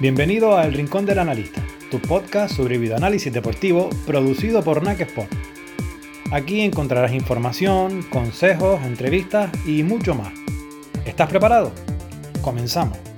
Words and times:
Bienvenido 0.00 0.56
a 0.56 0.64
El 0.64 0.72
Rincón 0.72 1.04
del 1.04 1.18
Analista, 1.18 1.62
tu 1.90 2.00
podcast 2.00 2.56
sobre 2.56 2.78
videoanálisis 2.78 3.30
deportivo 3.30 3.90
producido 4.06 4.64
por 4.64 4.82
NAC 4.82 5.02
Sport. 5.02 5.30
Aquí 6.32 6.62
encontrarás 6.62 7.12
información, 7.12 8.02
consejos, 8.04 8.80
entrevistas 8.86 9.50
y 9.66 9.82
mucho 9.82 10.14
más. 10.14 10.32
¿Estás 11.04 11.28
preparado? 11.28 11.72
Comenzamos. 12.40 13.09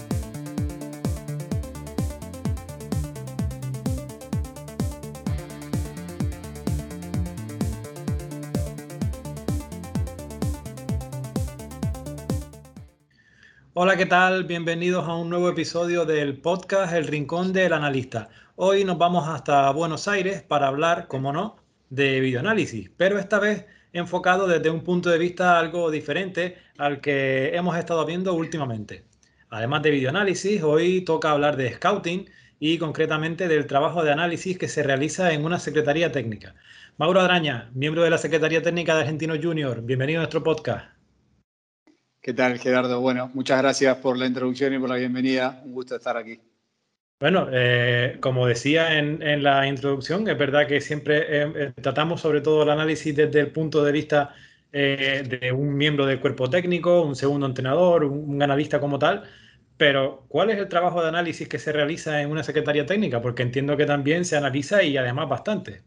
¿Qué 14.03 14.07
tal? 14.07 14.43
Bienvenidos 14.43 15.07
a 15.07 15.15
un 15.15 15.31
nuevo 15.31 15.49
episodio 15.49 16.05
del 16.05 16.37
podcast 16.37 16.93
El 16.93 17.07
Rincón 17.07 17.53
del 17.53 17.73
Analista. 17.73 18.31
Hoy 18.57 18.85
nos 18.85 18.99
vamos 18.99 19.29
hasta 19.29 19.71
Buenos 19.71 20.09
Aires 20.09 20.43
para 20.43 20.67
hablar, 20.67 21.07
como 21.07 21.33
no, 21.33 21.55
de 21.89 22.19
videoanálisis, 22.19 22.91
pero 22.97 23.21
esta 23.21 23.39
vez 23.39 23.65
enfocado 23.93 24.49
desde 24.49 24.71
un 24.71 24.83
punto 24.83 25.09
de 25.09 25.19
vista 25.19 25.57
algo 25.57 25.89
diferente 25.93 26.57
al 26.79 27.01
que 27.01 27.55
hemos 27.55 27.77
estado 27.77 28.05
viendo 28.05 28.35
últimamente. 28.35 29.05
Además 29.51 29.85
de 29.85 29.93
videoanálisis, 29.93 30.65
hoy 30.65 31.03
toca 31.03 31.31
hablar 31.31 31.57
de 31.57 31.73
scouting 31.73 32.29
y 32.59 32.79
concretamente 32.79 33.47
del 33.47 33.69
trabajo 33.69 34.03
de 34.03 34.11
análisis 34.11 34.59
que 34.59 34.67
se 34.67 34.83
realiza 34.83 35.33
en 35.33 35.45
una 35.45 35.61
secretaría 35.61 36.11
técnica. 36.11 36.57
Mauro 36.99 37.21
Adraña, 37.21 37.71
miembro 37.73 38.03
de 38.03 38.11
la 38.11 38.19
Secretaría 38.19 38.63
Técnica 38.63 38.97
de 38.97 39.03
Argentino 39.03 39.37
Junior, 39.41 39.81
bienvenido 39.81 40.19
a 40.19 40.23
nuestro 40.23 40.43
podcast. 40.43 41.02
¿Qué 42.23 42.35
tal, 42.35 42.57
Gerardo? 42.61 43.01
Bueno, 43.01 43.33
muchas 43.35 43.61
gracias 43.61 43.97
por 43.97 44.17
la 44.17 44.27
introducción 44.27 44.73
y 44.73 44.79
por 44.79 44.89
la 44.89 44.95
bienvenida. 44.95 45.61
Un 45.65 45.73
gusto 45.73 45.97
estar 45.97 46.17
aquí. 46.17 46.39
Bueno, 47.19 47.49
eh, 47.51 48.19
como 48.21 48.47
decía 48.47 48.97
en, 48.97 49.43
la 49.43 49.67
introducción, 49.67 50.29
es 50.29 50.39
verdad 50.39 50.69
que 50.69 50.81
siempre 50.81 51.19
eh, 51.19 51.53
eh, 51.57 51.73
tratamos 51.83 52.21
sobre 52.21 52.41
todo 52.41 52.63
el 52.63 52.71
análisis 52.71 53.17
desde 53.17 53.41
el 53.41 53.51
punto 53.51 53.83
de 53.83 53.91
vista 53.91 54.35
de 54.73 55.53
un 55.55 55.77
miembro 55.77 56.07
del 56.07 56.21
cuerpo 56.21 56.49
técnico, 56.49 57.03
un 57.03 57.17
segundo 57.17 57.45
entrenador, 57.45 58.05
un, 58.05 58.41
analista 58.41 58.81
como 58.81 58.99
tal, 58.99 59.25
pero 59.77 60.25
¿cuál 60.29 60.51
es 60.51 60.59
el 60.59 60.69
trabajo 60.69 61.03
de 61.03 61.09
análisis 61.09 61.47
que 61.47 61.59
se 61.59 61.73
realiza 61.73 62.23
en 62.23 62.31
una 62.31 62.43
secretaría 62.43 62.87
técnica? 62.87 63.21
Porque 63.21 63.43
entiendo 63.43 63.77
que 63.77 63.85
también 63.85 64.25
se 64.25 64.37
analiza 64.37 64.83
y 64.83 64.97
además 64.97 65.29
bastante. 65.29 65.83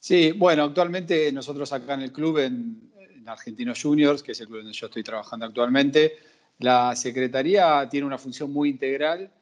Sí, 0.00 0.32
bueno, 0.32 0.64
actualmente 0.64 1.30
nosotros 1.30 1.72
acá 1.72 1.94
en 1.94 2.02
el 2.02 2.12
club, 2.12 2.38
en, 2.38 2.90
Argentinos 3.28 3.82
Juniors, 3.82 4.22
que 4.22 4.32
es 4.32 4.40
el 4.40 4.46
club 4.46 4.58
donde 4.58 4.72
yo 4.72 4.86
estoy 4.86 5.02
trabajando 5.02 5.46
actualmente. 5.46 6.14
La 6.58 6.94
Secretaría 6.96 7.88
tiene 7.90 8.06
una 8.06 8.18
función 8.18 8.52
muy 8.52 8.68
integral 8.70 9.32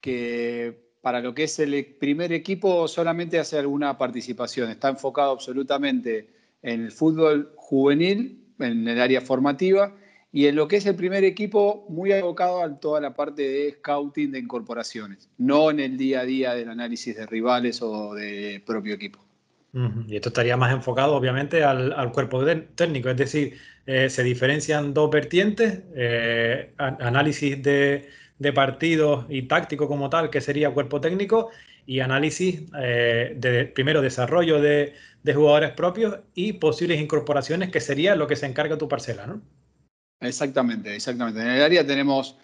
que 0.00 0.90
para 1.00 1.20
lo 1.20 1.34
que 1.34 1.44
es 1.44 1.58
el 1.58 1.84
primer 1.98 2.32
equipo 2.32 2.86
solamente 2.86 3.38
hace 3.38 3.58
alguna 3.58 3.96
participación. 3.96 4.70
Está 4.70 4.88
enfocado 4.88 5.32
absolutamente 5.32 6.28
en 6.62 6.84
el 6.84 6.92
fútbol 6.92 7.52
juvenil, 7.56 8.54
en 8.58 8.86
el 8.86 9.00
área 9.00 9.20
formativa, 9.20 9.94
y 10.32 10.46
en 10.46 10.54
lo 10.54 10.68
que 10.68 10.76
es 10.76 10.86
el 10.86 10.94
primer 10.94 11.24
equipo, 11.24 11.86
muy 11.88 12.12
abocado 12.12 12.62
a 12.62 12.78
toda 12.78 13.00
la 13.00 13.14
parte 13.14 13.42
de 13.42 13.72
scouting 13.72 14.30
de 14.30 14.38
incorporaciones, 14.38 15.28
no 15.38 15.70
en 15.70 15.80
el 15.80 15.96
día 15.96 16.20
a 16.20 16.24
día 16.24 16.54
del 16.54 16.68
análisis 16.68 17.16
de 17.16 17.26
rivales 17.26 17.82
o 17.82 18.14
de 18.14 18.62
propio 18.64 18.94
equipo. 18.94 19.29
Y 19.72 20.16
esto 20.16 20.30
estaría 20.30 20.56
más 20.56 20.72
enfocado, 20.72 21.14
obviamente, 21.14 21.62
al, 21.62 22.12
cuerpo 22.12 22.44
técnico, 22.74 23.08
es 23.08 23.16
decir, 23.16 23.58
eh, 23.86 24.10
se 24.10 24.24
diferencian 24.24 24.92
dos 24.92 25.10
vertientes, 25.10 25.82
eh, 25.94 26.72
análisis 26.76 27.62
de, 27.62 28.08
partidos 28.52 29.26
y 29.28 29.42
táctico 29.42 29.86
como 29.86 30.10
tal, 30.10 30.28
que 30.28 30.40
sería 30.40 30.72
cuerpo 30.72 31.00
técnico, 31.00 31.50
y 31.86 32.00
análisis 32.00 32.62
eh, 32.80 33.34
de, 33.36 33.66
primero, 33.66 34.02
desarrollo 34.02 34.60
de, 34.60 34.94
jugadores 35.32 35.70
propios 35.72 36.18
y 36.34 36.54
posibles 36.54 37.00
incorporaciones, 37.00 37.70
que 37.70 37.80
sería 37.80 38.16
lo 38.16 38.26
que 38.26 38.36
se 38.36 38.46
encarga 38.46 38.76
tu 38.76 38.88
parcela, 38.88 39.26
¿no? 39.26 39.40
Exactamente, 40.20 40.96
exactamente. 40.96 41.40
En 41.40 41.48
el 41.48 41.62
área 41.62 41.86
tenemos 41.86 42.36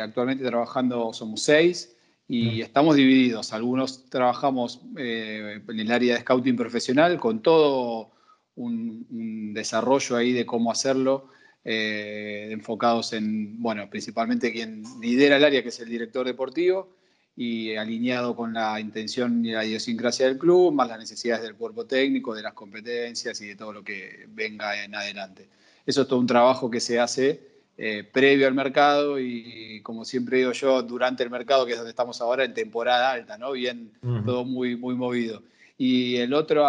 actualmente 0.00 0.44
trabajando, 0.44 1.12
somos 1.12 1.42
seis, 1.42 1.97
y 2.28 2.60
estamos 2.60 2.94
divididos. 2.94 3.54
Algunos 3.54 4.10
trabajamos 4.10 4.82
eh, 4.98 5.62
en 5.66 5.80
el 5.80 5.90
área 5.90 6.14
de 6.14 6.20
scouting 6.20 6.56
profesional 6.56 7.18
con 7.18 7.40
todo 7.40 8.10
un, 8.56 9.54
desarrollo 9.54 10.16
ahí 10.16 10.32
de 10.32 10.44
cómo 10.44 10.70
hacerlo, 10.70 11.30
eh, 11.64 12.48
enfocados 12.52 13.14
en, 13.14 13.60
bueno, 13.60 13.88
principalmente 13.88 14.52
quien 14.52 14.84
lidera 15.00 15.38
el 15.38 15.44
área, 15.44 15.62
que 15.62 15.70
es 15.70 15.80
el 15.80 15.88
director 15.88 16.26
deportivo, 16.26 16.94
y 17.34 17.74
alineado 17.76 18.36
con 18.36 18.52
la 18.52 18.78
intención 18.78 19.44
y 19.44 19.52
la 19.52 19.64
idiosincrasia 19.64 20.26
del 20.26 20.38
club, 20.38 20.72
más 20.72 20.88
las 20.88 20.98
necesidades 20.98 21.42
del 21.42 21.54
cuerpo 21.54 21.86
técnico, 21.86 22.34
de 22.34 22.42
las 22.42 22.52
competencias 22.52 23.40
y 23.40 23.48
de 23.48 23.56
todo 23.56 23.72
lo 23.72 23.82
que 23.82 24.26
venga 24.28 24.84
en 24.84 24.94
adelante. 24.94 25.48
Eso 25.86 26.02
es 26.02 26.08
todo 26.08 26.18
un 26.18 26.26
trabajo 26.26 26.70
que 26.70 26.80
se 26.80 27.00
hace 27.00 27.57
eh, 27.80 28.02
previo 28.02 28.48
al 28.48 28.54
mercado 28.54 29.20
y, 29.20 29.80
como 29.84 30.04
siempre 30.04 30.38
digo 30.38 30.50
yo, 30.50 30.82
durante 30.82 31.22
el 31.22 31.30
mercado, 31.30 31.64
que 31.64 31.72
es 31.72 31.78
donde 31.78 31.90
estamos 31.90 32.20
ahora, 32.20 32.42
en 32.42 32.52
temporada 32.52 33.12
alta, 33.12 33.38
¿no? 33.38 33.52
Bien, 33.52 33.92
todo 34.26 34.44
muy, 34.44 34.76
muy 34.76 34.96
movido. 34.96 35.44
Y 35.76 36.16
el 36.16 36.34
otro, 36.34 36.66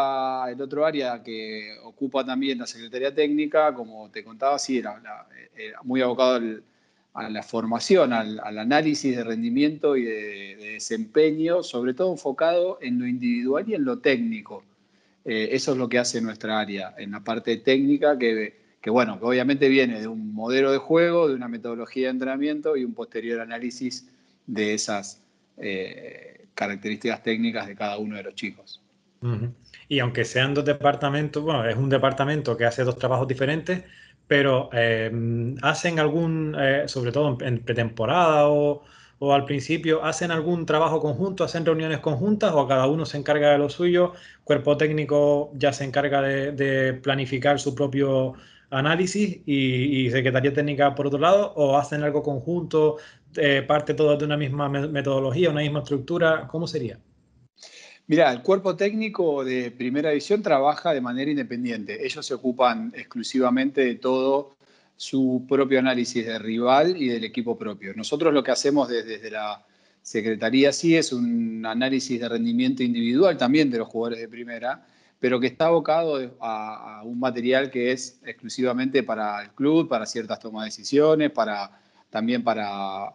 el 0.47 0.62
otro 0.62 0.86
área 0.86 1.24
que 1.24 1.75
ocupa 1.84 2.24
también 2.24 2.59
la 2.59 2.68
Secretaría 2.68 3.12
Técnica, 3.12 3.74
como 3.74 4.12
te 4.12 4.24
contaba, 4.24 4.59
sí, 4.59 4.78
era, 4.78 5.02
muy 5.81 6.00
abocado 6.03 6.40
a 7.16 7.28
la 7.28 7.41
formación, 7.41 8.14
al, 8.14 8.40
análisis 8.59 9.16
de 9.16 9.24
rendimiento 9.24 9.97
y 9.97 10.03
de, 10.03 10.56
desempeño, 10.74 11.64
sobre 11.64 11.96
todo 11.96 12.12
enfocado 12.12 12.78
en 12.84 13.00
lo 13.00 13.08
individual 13.08 13.68
y 13.68 13.74
en 13.74 13.84
lo 13.84 13.97
técnico. 13.97 14.64
Eh, 15.26 15.50
eso 15.53 15.72
es 15.72 15.78
lo 15.80 15.90
que 15.90 15.97
hace 15.97 16.22
nuestra 16.22 16.59
área, 16.59 16.94
en 17.00 17.09
la 17.09 17.24
parte 17.24 17.58
técnica 17.58 18.16
que 18.16 18.69
que 18.81 18.90
bueno, 18.90 19.17
obviamente 19.22 19.67
viene 19.67 20.00
de 20.00 20.07
un 20.07 20.34
modelo 20.34 20.72
de 20.72 20.78
juego, 20.78 21.28
de 21.28 21.35
una 21.35 21.47
metodología 21.47 22.07
de 22.07 22.12
entrenamiento 22.12 22.78
y 22.78 22.85
un 22.85 22.94
posterior 22.94 23.41
análisis 23.41 24.07
de 24.47 24.73
esas 24.73 25.22
eh, 25.57 26.45
características 26.53 27.22
técnicas 27.23 27.67
de 27.67 27.75
cada 27.75 27.97
uno 27.97 28.16
de 28.16 28.23
los 28.23 28.35
chicos. 28.35 28.81
Y 29.90 30.00
aunque 30.00 30.23
sean 30.23 30.53
dos 30.53 30.63
departamentos, 30.63 31.44
bueno, 31.44 31.67
es 31.67 31.75
un 31.75 31.90
departamento 31.90 32.56
que 32.56 32.63
hace 32.66 32.85
dos 32.85 32.97
trabajos 32.97 33.28
diferentes, 33.28 33.84
pero 34.28 34.69
eh, 34.72 35.11
hacen 35.61 36.00
algún, 36.00 36.56
eh, 36.57 36.84
sobre 36.88 37.11
todo 37.11 37.38
en 37.41 37.59
pretemporada 37.59 38.47
o, 38.47 38.84
al 39.19 39.44
principio, 39.44 40.06
hacen 40.06 40.31
algún 40.31 40.66
trabajo 40.66 41.01
conjunto, 41.01 41.44
hacen 41.44 41.66
reuniones 41.66 42.00
conjuntas 42.00 42.53
o 42.53 42.66
cada 42.66 42.88
uno 42.88 43.06
se 43.06 43.17
encarga 43.17 43.51
de 43.51 43.57
lo 43.57 43.67
suyo, 43.67 44.13
cuerpo 44.46 44.78
técnico 44.78 45.51
ya 45.56 45.73
se 45.73 45.84
encarga 45.84 46.22
de 46.22 46.94
planificar 46.94 47.59
su 47.59 47.75
propio 47.75 48.35
análisis 48.69 49.41
y, 49.46 50.09
Secretaría 50.12 50.53
Técnica 50.53 50.96
por 50.96 51.07
otro 51.07 51.19
lado, 51.19 51.53
o 51.56 51.78
hacen 51.78 52.03
algo 52.03 52.24
conjunto, 52.24 52.97
eh, 53.35 53.63
parte 53.68 53.94
todo 53.94 54.16
de 54.18 54.25
una 54.25 54.38
misma 54.38 54.69
metodología, 54.69 55.50
una 55.50 55.62
misma 55.62 55.80
estructura? 55.80 56.47
¿Cómo 56.47 56.68
sería? 56.68 57.00
Mira, 58.08 58.31
el 58.31 58.41
cuerpo 58.41 58.75
técnico 58.75 59.44
de 59.44 59.69
primera 59.69 60.09
división 60.09 60.41
trabaja 60.41 60.94
de 60.94 61.02
manera 61.02 61.29
independiente. 61.29 62.03
Ellos 62.03 62.25
se 62.25 62.34
ocupan 62.34 62.91
exclusivamente 62.96 63.81
de 63.81 63.96
todo 63.96 64.58
su 64.97 65.46
propio 65.47 65.79
análisis 65.79 66.25
de 66.25 66.40
rival 66.40 66.97
y 66.97 67.08
del 67.08 67.24
equipo 67.24 67.58
propio. 67.58 67.94
Nosotros 67.96 68.34
lo 68.34 68.44
que 68.44 68.52
hacemos 68.52 68.90
desde 68.90 69.29
la 69.29 69.63
Secretaría 70.02 70.74
sí 70.74 70.97
es 70.97 71.13
un 71.13 71.63
análisis 71.66 72.19
de 72.19 72.28
rendimiento 72.28 72.81
individual 72.81 73.38
también 73.38 73.69
de 73.69 73.78
los 73.78 73.88
jugadores 73.88 74.19
de 74.19 74.28
primera, 74.28 74.85
pero 75.19 75.40
que 75.40 75.47
está 75.47 75.68
abocado 75.68 76.35
a, 76.40 77.02
un 77.03 77.19
material 77.19 77.69
que 77.69 77.91
es 77.91 78.19
exclusivamente 78.25 79.03
para 79.03 79.41
el 79.44 79.50
club, 79.52 79.88
para 79.88 80.06
ciertas 80.06 80.40
tomas 80.40 80.63
de 80.63 80.68
decisiones, 80.68 81.31
para, 81.31 81.79
también 82.09 82.43
para 82.43 83.14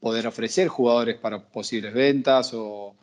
poder 0.00 0.26
ofrecer 0.26 0.68
jugadores 0.68 1.16
para 1.16 1.42
posibles 1.42 1.92
ventas 1.94 2.52
o, 2.54 2.94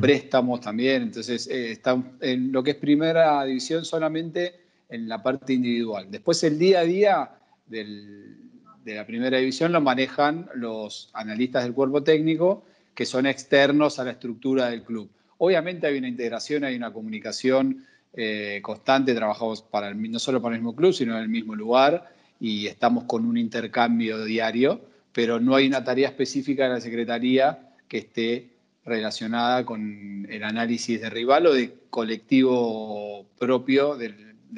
préstamos 0.00 0.60
también. 0.60 1.02
Entonces, 1.02 1.48
eh, 1.48 1.72
está 1.72 2.00
en 2.20 2.52
lo 2.52 2.62
que 2.62 2.72
es 2.72 2.76
primera 2.76 3.44
división 3.44 3.84
solamente 3.84 4.54
en 4.88 5.08
la 5.08 5.20
parte 5.20 5.52
individual. 5.52 6.06
Después, 6.10 6.44
el 6.44 6.58
día 6.60 6.80
a 6.80 6.84
día 6.84 7.30
de 7.66 8.94
la 8.94 9.04
primera 9.04 9.38
división 9.38 9.72
lo 9.72 9.80
manejan 9.80 10.48
los 10.54 11.10
analistas 11.12 11.64
del 11.64 11.74
cuerpo 11.74 12.04
técnico, 12.04 12.64
que 12.94 13.04
son 13.04 13.26
externos 13.26 13.98
a 13.98 14.04
la 14.04 14.12
estructura 14.12 14.70
del 14.70 14.84
club. 14.84 15.10
Obviamente 15.44 15.86
hay 15.86 15.98
una 15.98 16.08
integración, 16.08 16.64
hay 16.64 16.76
una 16.76 16.92
comunicación 16.92 17.84
eh, 18.12 18.60
constante, 18.62 19.14
trabajamos 19.14 19.62
para 19.62 19.88
el, 19.88 20.10
no 20.10 20.18
solo 20.18 20.40
para 20.40 20.54
el 20.54 20.60
mismo 20.62 20.74
club, 20.74 20.92
sino 20.92 21.16
en 21.16 21.22
el 21.22 21.28
mismo 21.28 21.54
lugar 21.54 22.10
y 22.40 22.66
estamos 22.66 23.04
con 23.04 23.26
un 23.26 23.36
intercambio 23.36 24.24
diario, 24.24 24.80
pero 25.12 25.40
no 25.40 25.54
hay 25.54 25.66
una 25.66 25.84
tarea 25.84 26.08
específica 26.08 26.64
de 26.64 26.70
la 26.70 26.80
Secretaría 26.80 27.70
que 27.88 27.98
esté 27.98 28.50
relacionada 28.84 29.64
con 29.64 30.26
el 30.28 30.44
análisis 30.44 31.00
de 31.00 31.10
rival 31.10 31.46
o 31.46 31.54
de 31.54 31.74
colectivo 31.90 33.26
propio 33.38 33.96
de, 33.96 34.14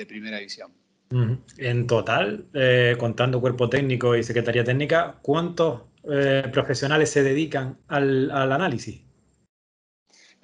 primera 0.07 0.39
división. 0.39 0.71
En 1.59 1.87
total, 1.87 2.47
eh, 2.53 2.97
contando 2.99 3.41
cuerpo 3.41 3.69
técnico 3.69 4.17
y 4.17 4.23
secretaría 4.23 4.65
técnica, 4.65 5.19
¿cuántos 5.23 5.83
eh, 6.11 6.43
profesionales 6.53 7.11
se 7.11 7.23
dedican 7.23 7.79
al, 7.89 8.31
análisis? 8.31 9.06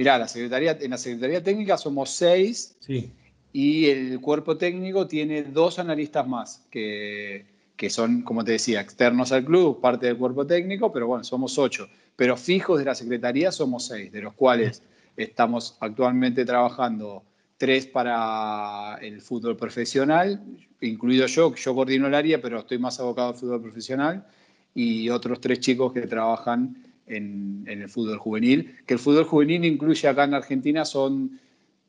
Mirá, 0.03 0.19
la 0.19 0.27
secretaría, 0.27 0.77
en 0.81 0.91
la 0.91 0.99
Secretaría 0.99 1.45
Técnica 1.45 1.79
somos 1.79 2.11
seis 2.11 2.75
sí. 2.81 3.13
y 3.53 3.87
el 3.87 4.21
cuerpo 4.21 4.57
técnico 4.57 5.07
tiene 5.07 5.45
dos 5.45 5.79
analistas 5.79 6.27
más 6.27 6.67
que, 6.73 7.47
que 7.77 7.89
son, 7.89 8.23
como 8.23 8.43
te 8.43 8.51
decía, 8.51 8.81
externos 8.81 9.31
al 9.31 9.45
club, 9.45 9.81
parte 9.81 10.07
del 10.07 10.17
cuerpo 10.17 10.45
técnico, 10.45 10.93
pero 10.93 11.07
bueno, 11.07 11.23
somos 11.23 11.57
ocho. 11.57 11.87
Pero 12.17 12.37
fijos 12.37 12.81
de 12.81 12.85
la 12.87 12.97
Secretaría 12.97 13.53
somos 13.53 13.87
seis, 13.87 14.11
de 14.11 14.23
los 14.23 14.35
cuales 14.35 14.83
estamos 15.17 15.77
actualmente 15.79 16.45
trabajando 16.45 17.23
tres 17.57 17.87
para 17.87 18.99
el 19.03 19.21
fútbol 19.21 19.57
profesional, 19.57 20.43
incluido 20.81 21.29
yo, 21.29 21.55
yo 21.55 21.75
coordino 21.77 22.09
el 22.09 22.15
área, 22.17 22.43
pero 22.43 22.59
estoy 22.59 22.79
más 22.79 22.99
abocado 22.99 23.29
al 23.29 23.35
fútbol 23.37 23.63
profesional, 23.63 24.27
y 24.75 25.09
otros 25.11 25.41
tres 25.41 25.61
chicos 25.61 25.93
que 25.93 26.09
trabajan 26.09 26.92
en, 27.07 27.65
en, 27.67 27.83
el 27.83 27.89
fútbol 27.89 28.19
juvenil, 28.19 28.77
que 28.87 28.95
el 28.95 29.01
fútbol 29.01 29.25
juvenil 29.25 29.65
incluye 29.65 30.09
acá 30.09 30.25
en 30.25 30.35
Argentina 30.35 30.85
son 30.85 31.41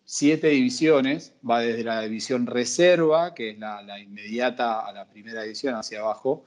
siete 0.06 0.48
divisiones, 0.50 1.34
va 1.48 1.62
desde 1.62 1.84
la 1.84 2.02
división 2.02 2.46
reserva, 2.46 3.34
que 3.34 3.52
es 3.52 3.60
la, 3.60 4.00
inmediata 4.00 4.82
a 4.82 4.92
la 4.92 5.08
primera 5.08 5.44
división 5.44 5.76
hacia 5.76 6.00
abajo, 6.00 6.46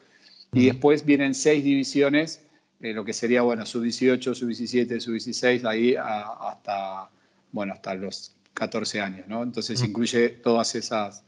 y 0.52 0.66
después 0.66 1.04
vienen 1.04 1.34
seis 1.34 1.64
divisiones, 1.64 2.42
eh, 2.80 2.92
lo 2.92 3.04
que 3.04 3.12
sería, 3.12 3.42
bueno, 3.42 3.64
sub-18, 3.64 4.34
sub-17, 4.34 5.00
sub-16, 5.00 5.64
ahí 5.66 5.96
hasta, 5.96 7.10
bueno, 7.52 7.72
hasta 7.72 7.94
los 7.94 8.36
14 8.54 9.00
años, 9.00 9.26
¿no? 9.28 9.42
Entonces 9.42 9.82
incluye 9.82 10.28
todas 10.28 10.74
esas 10.74 11.24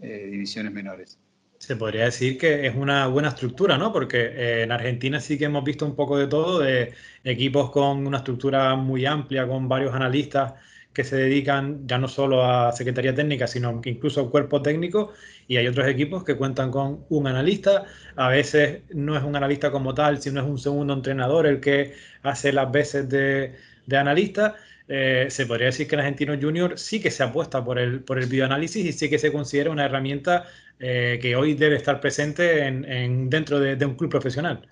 eh, 0.00 0.28
divisiones 0.30 0.72
menores. 0.72 1.18
Se 1.58 1.76
podría 1.76 2.04
decir 2.04 2.38
que 2.38 2.66
es 2.66 2.74
una 2.76 3.08
buena 3.08 3.28
estructura, 3.28 3.76
¿no? 3.76 3.92
Porque 3.92 4.18
eh, 4.20 4.62
en 4.62 4.72
Argentina 4.72 5.20
sí 5.20 5.36
que 5.36 5.46
hemos 5.46 5.64
visto 5.64 5.84
un 5.84 5.96
poco 5.96 6.16
de 6.16 6.28
todo, 6.28 6.60
de 6.60 6.94
equipos 7.24 7.70
con 7.70 8.06
una 8.06 8.18
estructura 8.18 8.74
muy 8.76 9.04
amplia, 9.06 9.46
con 9.46 9.68
varios 9.68 9.94
analistas 9.94 10.54
que 10.98 11.04
se 11.04 11.14
dedican 11.16 11.86
ya 11.86 11.96
no 11.96 12.08
solo 12.08 12.44
a 12.44 12.72
Secretaría 12.72 13.14
Técnica, 13.14 13.46
sino 13.46 13.80
incluso 13.84 14.20
al 14.20 14.30
cuerpo 14.30 14.62
técnico, 14.62 15.12
y 15.46 15.56
hay 15.56 15.68
otros 15.68 15.86
equipos 15.86 16.24
que 16.24 16.36
cuentan 16.36 16.72
con 16.72 17.04
un 17.08 17.26
analista, 17.28 17.84
a 18.16 18.28
veces 18.28 18.82
no 18.90 19.16
es 19.16 19.22
un 19.22 19.36
analista 19.36 19.70
como 19.70 19.94
tal, 19.94 20.20
sino 20.20 20.40
es 20.40 20.46
un 20.48 20.58
segundo 20.58 20.94
entrenador 20.94 21.46
el 21.46 21.60
que 21.60 21.94
hace 22.22 22.52
las 22.52 22.72
veces 22.72 23.08
de, 23.08 23.54
analista. 23.96 24.56
Eh, 24.88 25.26
se 25.30 25.46
podría 25.46 25.66
decir 25.66 25.86
que 25.86 25.94
el 25.94 26.00
Argentino 26.00 26.34
Junior 26.40 26.78
sí 26.78 27.00
que 27.00 27.10
se 27.12 27.22
apuesta 27.22 27.64
por 27.64 27.78
el, 27.78 28.00
por 28.00 28.18
el 28.18 28.26
bioanálisis 28.26 28.84
y 28.84 28.92
sí 28.92 29.08
que 29.08 29.18
se 29.18 29.30
considera 29.30 29.70
una 29.70 29.84
herramienta 29.84 30.46
eh, 30.78 31.18
que 31.20 31.36
hoy 31.36 31.54
debe 31.54 31.76
estar 31.76 32.00
presente 32.00 32.66
en, 32.66 33.28
dentro 33.28 33.58
de, 33.60 33.84
un 33.84 33.94
club 33.94 34.10
profesional. 34.10 34.68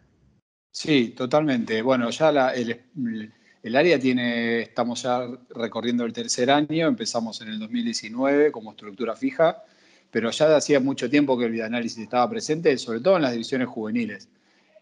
Sí, 0.70 1.14
totalmente. 1.16 1.80
Bueno, 1.82 2.10
ya 2.10 2.50
el, 2.50 2.80
el 3.62 3.74
área 3.76 3.98
tiene, 3.98 4.60
estamos 4.60 5.02
ya 5.02 5.26
recorriendo 5.50 6.04
el 6.04 6.12
tercer 6.12 6.50
año, 6.50 6.86
empezamos 6.86 7.40
en 7.40 7.48
el 7.48 7.58
2019 7.58 8.52
como 8.52 8.70
estructura 8.70 9.16
fija, 9.16 9.64
pero 10.10 10.30
ya 10.30 10.56
hacía 10.56 10.78
mucho 10.78 11.10
tiempo 11.10 11.36
que 11.36 11.46
el 11.46 11.50
videoanálisis 11.50 11.98
estaba 11.98 12.30
presente, 12.30 12.78
sobre 12.78 13.00
todo 13.00 13.16
en 13.16 13.22
las 13.22 13.32
divisiones 13.32 13.66
juveniles. 13.68 14.28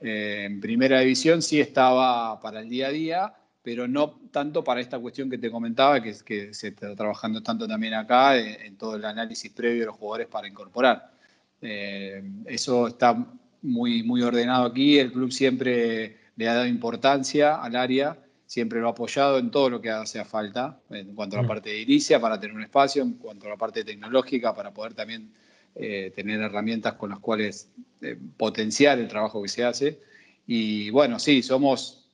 Eh, 0.00 0.44
en 0.44 0.60
primera 0.60 1.00
división 1.00 1.40
sí 1.40 1.60
estaba 1.60 2.38
para 2.40 2.60
el 2.60 2.68
día 2.68 2.88
a 2.88 2.90
día, 2.90 3.34
pero 3.62 3.88
no 3.88 4.20
tanto 4.30 4.62
para 4.62 4.82
esta 4.82 4.98
cuestión 4.98 5.30
que 5.30 5.38
te 5.38 5.50
comentaba, 5.50 6.02
que, 6.02 6.14
que 6.22 6.52
se 6.52 6.68
está 6.68 6.94
trabajando 6.94 7.42
tanto 7.42 7.66
también 7.66 7.94
acá 7.94 8.36
en, 8.36 8.76
todo 8.76 8.96
el 8.96 9.04
análisis 9.06 9.50
previo 9.50 9.80
de 9.80 9.86
los 9.86 9.96
jugadores 9.96 10.26
para 10.28 10.46
incorporar. 10.46 11.13
Eh, 11.64 12.22
eso 12.46 12.86
está 12.86 13.26
muy, 13.62 14.02
muy 14.04 14.22
ordenado 14.22 14.66
aquí, 14.66 14.98
el 14.98 15.10
club 15.10 15.32
siempre 15.32 16.18
le 16.36 16.48
ha 16.48 16.54
dado 16.54 16.66
importancia 16.66 17.56
al 17.56 17.74
área 17.74 18.16
siempre 18.46 18.80
lo 18.80 18.86
ha 18.86 18.90
apoyado 18.92 19.38
en 19.38 19.50
todo 19.50 19.68
lo 19.68 19.80
que 19.80 19.90
hace 19.90 20.24
falta, 20.24 20.78
en 20.90 21.14
cuanto 21.14 21.36
a 21.36 21.40
la 21.40 21.44
mm. 21.44 21.48
parte 21.48 21.70
de 21.70 21.80
inicia, 21.80 22.20
para 22.20 22.38
tener 22.38 22.54
un 22.54 22.62
espacio, 22.62 23.02
en 23.02 23.14
cuanto 23.14 23.46
a 23.46 23.50
la 23.50 23.56
parte 23.56 23.82
tecnológica, 23.82 24.54
para 24.54 24.72
poder 24.72 24.94
también 24.94 25.32
eh, 25.74 26.12
tener 26.14 26.40
herramientas 26.40 26.94
con 26.94 27.10
las 27.10 27.18
cuales 27.18 27.68
eh, 28.00 28.16
potenciar 28.36 29.00
el 29.00 29.08
trabajo 29.08 29.42
que 29.42 29.48
se 29.48 29.64
hace. 29.64 30.00
Y 30.46 30.90
bueno, 30.90 31.18
sí, 31.18 31.42
somos 31.42 32.06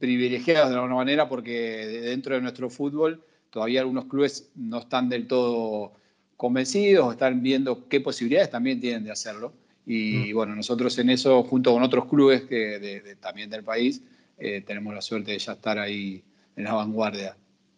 privilegiados 0.00 0.70
de 0.70 0.76
alguna 0.76 0.96
manera 0.96 1.28
porque 1.28 1.86
dentro 2.02 2.34
de 2.34 2.40
nuestro 2.40 2.70
fútbol 2.70 3.22
todavía 3.50 3.80
algunos 3.80 4.06
clubes 4.06 4.50
no 4.56 4.80
están 4.80 5.08
del 5.08 5.26
todo 5.26 5.92
convencidos, 6.36 7.12
están 7.12 7.42
viendo 7.42 7.88
qué 7.88 8.00
posibilidades 8.00 8.50
también 8.50 8.80
tienen 8.80 9.04
de 9.04 9.12
hacerlo. 9.12 9.52
Y 9.86 10.32
mm. 10.32 10.34
bueno, 10.34 10.54
nosotros 10.56 10.98
en 10.98 11.10
eso, 11.10 11.42
junto 11.44 11.72
con 11.72 11.82
otros 11.82 12.06
clubes 12.06 12.42
que 12.42 13.16
también 13.20 13.50
del 13.50 13.64
país, 13.64 14.02
eh, 14.38 14.62
tenemos 14.66 14.94
la 14.94 15.02
suerte 15.02 15.32
de 15.32 15.38
ya 15.38 15.52
estar 15.52 15.78
ahí 15.78 16.22
en 16.56 16.64
la 16.64 16.74
vanguardia. 16.74 17.36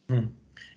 Mm. 0.08 0.26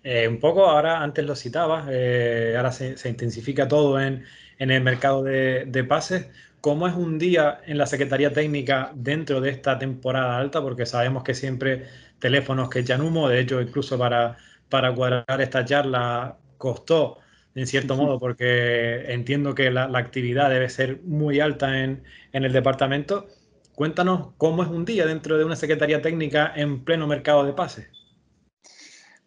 Eh, 0.03 0.27
un 0.27 0.39
poco 0.39 0.65
ahora, 0.65 1.01
antes 1.01 1.25
lo 1.25 1.35
citabas, 1.35 1.87
eh, 1.91 2.53
ahora 2.55 2.71
se, 2.71 2.95
intensifica 3.09 3.67
todo 3.67 3.99
en, 3.99 4.23
el 4.57 4.81
mercado 4.81 5.23
de, 5.23 5.85
pases. 5.87 6.27
¿Cómo 6.61 6.87
es 6.87 6.95
un 6.95 7.19
día 7.19 7.61
en 7.65 7.77
la 7.77 7.85
Secretaría 7.85 8.33
Técnica 8.33 8.91
dentro 8.93 9.39
de 9.39 9.49
esta 9.49 9.79
temporada 9.79 10.37
alta? 10.37 10.61
Porque 10.61 10.85
sabemos 10.85 11.23
que 11.23 11.33
siempre 11.33 11.85
teléfonos 12.19 12.69
que 12.69 12.79
echan 12.79 13.01
humo, 13.01 13.29
de 13.29 13.39
hecho, 13.39 13.61
incluso 13.61 13.97
para, 13.97 14.37
para 14.67 14.93
cuadrar 14.93 15.41
esta 15.41 15.63
charla 15.63 16.37
costó, 16.57 17.19
en 17.55 17.67
cierto 17.67 17.95
modo, 17.95 18.19
porque 18.19 19.11
entiendo 19.11 19.55
que 19.55 19.71
la, 19.71 19.85
actividad 19.97 20.49
debe 20.49 20.69
ser 20.69 21.01
muy 21.03 21.39
alta 21.39 21.83
en, 21.83 22.03
en 22.31 22.43
el 22.43 22.53
departamento. 22.53 23.27
Cuéntanos 23.75 24.29
cómo 24.37 24.63
es 24.63 24.69
un 24.69 24.85
día 24.85 25.05
dentro 25.05 25.37
de 25.37 25.45
una 25.45 25.55
Secretaría 25.55 26.01
Técnica 26.01 26.53
en 26.55 26.83
pleno 26.83 27.07
mercado 27.07 27.45
de 27.45 27.53
pases. 27.53 27.87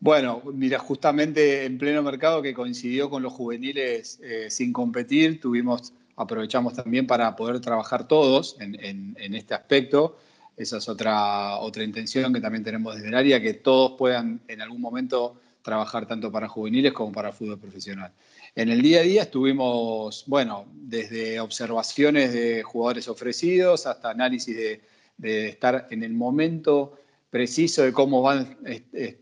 Bueno, 0.03 0.43
mira, 0.53 0.81
justamente 0.81 1.65
en 1.65 1.79
pleno 1.79 2.03
mercado 2.03 2.43
que 2.43 2.53
coincidió 2.55 3.09
con 3.09 3.23
los 3.23 3.33
juveniles 3.33 4.19
eh, 4.21 4.51
sin 4.51 4.73
competir, 4.73 5.41
tuvimos, 5.41 5.93
aprovechamos 6.17 6.75
también 6.75 7.07
para 7.07 7.37
poder 7.37 7.61
trabajar 7.61 8.09
todos 8.09 8.57
en, 8.59 9.15
este 9.17 9.55
aspecto. 9.55 10.19
Esa 10.57 10.79
es 10.79 10.89
otra, 10.89 11.57
otra 11.59 11.85
intención 11.85 12.33
que 12.33 12.41
también 12.41 12.65
tenemos 12.65 12.97
desde 12.97 13.11
el 13.11 13.15
área, 13.15 13.41
que 13.41 13.55
todos 13.55 13.93
puedan 13.97 14.41
en 14.49 14.61
algún 14.61 14.81
momento 14.81 15.37
trabajar 15.63 16.07
tanto 16.07 16.31
para 16.31 16.49
juveniles 16.49 16.93
como 16.93 17.13
para 17.13 17.33
fútbol 17.33 17.59
profesional. 17.59 18.13
En 18.55 18.69
el 18.69 18.83
día 18.83 19.01
a 19.01 19.03
día 19.03 19.23
estuvimos, 19.23 20.25
bueno, 20.27 20.67
desde 20.75 21.41
observaciones 21.41 22.33
de 22.33 22.63
jugadores 22.63 23.09
ofrecidos 23.09 23.87
hasta 23.87 24.11
análisis 24.11 24.57
de, 24.57 25.49
estar 25.49 25.87
en 25.91 26.03
el 26.03 26.13
momento 26.13 26.99
preciso 27.31 27.83
de 27.83 27.93
cómo, 27.93 28.21
van, 28.23 28.59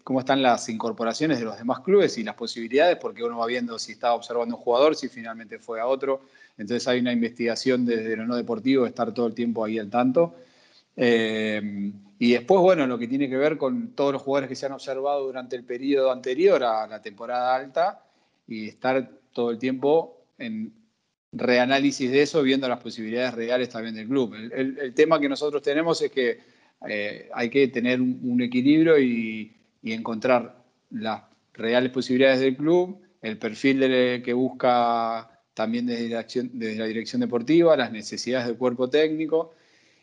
cómo 0.03 0.21
están 0.21 0.43
las 0.43 0.69
incorporaciones 0.69 1.39
de 1.39 1.45
los 1.45 1.59
demás 1.59 1.81
clubes 1.81 2.17
y 2.19 2.25
las 2.25 2.35
posibilidades, 2.35 2.97
porque 2.97 3.23
uno 3.23 3.39
va 3.39 3.47
viendo 3.47 3.79
si 3.79 3.93
está 3.93 4.15
observando 4.15 4.57
un 4.57 4.63
jugador, 4.63 4.97
si 4.97 5.09
finalmente 5.09 5.59
fue 5.59 5.79
a 5.81 5.87
otro. 5.87 6.23
Entonces 6.59 6.89
hay 6.89 7.01
una 7.01 7.13
investigación 7.13 7.87
desde 7.87 8.17
lo 8.17 8.27
no 8.27 8.35
deportivo, 8.35 8.87
estar 8.87 9.15
todo 9.15 9.27
el 9.27 9.35
tiempo 9.35 9.65
ahí 9.65 9.79
al 9.79 9.91
tanto. 9.91 10.35
Eh, 10.97 11.93
y 12.23 12.33
después, 12.33 12.61
bueno, 12.61 12.87
lo 12.87 12.99
que 12.99 13.09
tiene 13.09 13.31
que 13.31 13.39
ver 13.39 13.57
con 13.57 13.95
todos 13.95 14.13
los 14.13 14.21
jugadores 14.21 14.51
que 14.51 14.55
se 14.55 14.67
han 14.67 14.73
observado 14.73 15.25
durante 15.25 15.57
el 15.57 15.65
periodo 15.65 16.13
anterior 16.13 16.63
a 16.63 16.87
la 16.87 17.01
temporada 17.01 17.57
alta 17.57 18.05
y 18.47 18.69
estar 18.69 19.11
todo 19.33 19.51
el 19.51 19.59
tiempo 19.59 20.27
en 20.37 20.71
reanálisis 21.33 22.11
de 22.11 22.21
eso, 22.21 22.43
viendo 22.43 22.69
las 22.69 22.83
posibilidades 22.83 23.33
reales 23.33 23.71
también 23.71 23.95
del 23.95 24.07
club. 24.07 24.35
El, 24.35 24.93
tema 24.93 25.19
que 25.19 25.31
nosotros 25.31 25.63
tenemos 25.63 26.03
es 26.03 26.11
que 26.11 26.41
eh, 26.87 27.31
hay 27.33 27.49
que 27.49 27.69
tener 27.69 28.03
un, 28.03 28.43
equilibrio 28.43 28.99
y, 28.99 29.57
encontrar 29.83 30.63
las 30.91 31.23
reales 31.55 31.91
posibilidades 31.91 32.41
del 32.41 32.55
club, 32.55 33.01
el 33.23 33.39
perfil 33.39 33.81
que 34.23 34.33
busca 34.35 35.41
también 35.55 35.87
desde 35.87 36.11
la, 36.11 36.27
desde 36.53 36.77
la, 36.77 36.85
dirección 36.85 37.23
deportiva, 37.23 37.79
las 37.79 37.91
necesidades 37.91 38.47
del 38.47 38.59
cuerpo 38.59 38.91
técnico. 38.91 39.55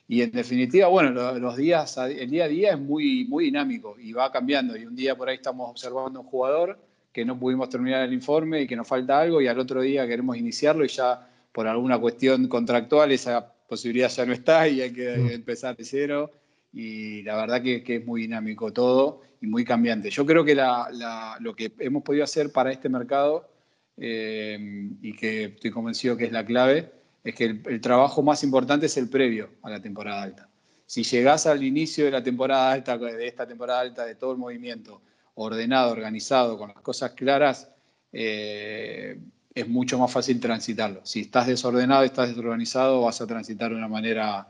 Y 0.08 0.22
en 0.22 0.32
definitiva, 0.32 0.88
bueno, 0.88 1.38
los 1.38 1.58
días, 1.58 1.98
el 1.98 2.30
día 2.30 2.46
a 2.46 2.48
día 2.48 2.72
es 2.72 2.80
muy, 2.80 3.26
muy 3.26 3.46
dinámico 3.46 3.98
y 4.00 4.14
va 4.14 4.32
cambiando. 4.32 4.78
Y 4.78 4.86
un 4.86 4.96
día 4.96 5.16
por 5.16 5.28
ahí 5.28 5.36
estamos 5.36 5.70
observando 5.70 6.22
un 6.22 6.28
jugador 6.28 6.80
que 7.12 7.26
no 7.26 7.38
pudimos 7.38 7.68
terminar 7.70 8.04
el 8.04 8.14
informe 8.14 8.62
y 8.62 8.68
que 8.68 8.76
nos 8.76 8.88
falta 8.88 9.20
algo 9.20 9.42
y 9.42 9.48
al 9.48 9.60
otro 9.60 9.82
día 9.82 10.08
queremos 10.08 10.38
iniciarlo 10.38 10.86
y 10.86 10.88
ya 10.88 11.28
por 11.52 11.68
alguna 11.68 11.98
cuestión 12.00 12.48
contractual 12.48 13.12
esa 13.12 13.54
posibilidad 13.68 14.10
ya 14.10 14.26
no 14.26 14.34
está 14.34 14.68
y 14.68 14.82
hay 14.82 14.94
que 14.94 15.18
mm. 15.18 15.30
empezar 15.32 15.76
de 15.76 15.84
cero. 15.84 16.32
Y 16.72 17.24
la 17.24 17.36
verdad 17.36 17.62
que, 17.62 17.84
es 17.86 18.06
muy 18.06 18.22
dinámico 18.22 18.72
todo 18.72 19.22
y 19.42 19.48
muy 19.48 19.66
cambiante. 19.66 20.10
Yo 20.10 20.26
creo 20.26 20.46
que 20.46 20.56
lo 20.56 21.56
que 21.56 21.74
hemos 21.80 22.04
podido 22.04 22.24
hacer 22.24 22.52
para 22.52 22.72
este 22.72 22.88
mercado 22.88 23.50
eh, 23.98 24.90
y 25.02 25.14
que 25.14 25.46
estoy 25.46 25.72
convencido 25.72 26.16
que 26.16 26.26
es 26.26 26.32
la 26.32 26.46
clave, 26.46 26.92
es 27.30 27.36
que 27.36 27.44
el, 27.44 27.82
trabajo 27.82 28.24
más 28.24 28.42
importante 28.44 28.86
es 28.86 28.96
el 28.96 29.10
previo 29.10 29.50
a 29.62 29.70
la 29.70 29.82
temporada 29.82 30.24
alta. 30.24 30.50
Si 30.86 31.04
llegás 31.04 31.46
al 31.46 31.62
inicio 31.62 32.06
de 32.06 32.12
la 32.12 32.24
temporada 32.24 32.72
alta, 32.72 32.98
de 32.98 33.28
esta 33.28 33.46
temporada 33.46 33.82
alta, 33.82 34.06
de 34.06 34.16
todo 34.16 34.32
el 34.32 34.38
movimiento, 34.38 35.02
ordenado, 35.36 35.92
organizado, 35.92 36.58
con 36.58 36.70
las 36.70 36.82
cosas 36.82 37.12
claras, 37.12 37.70
eh, 38.14 39.20
es 39.54 39.68
mucho 39.68 40.00
más 40.00 40.10
fácil 40.10 40.40
transitarlo. 40.40 41.02
Si 41.04 41.20
estás 41.20 41.48
desordenado 41.48 42.06
estás 42.06 42.30
desorganizado, 42.30 43.02
vas 43.02 43.20
a 43.20 43.28
transitar 43.28 43.72
de 43.72 43.76
una 43.76 43.90
manera 43.90 44.48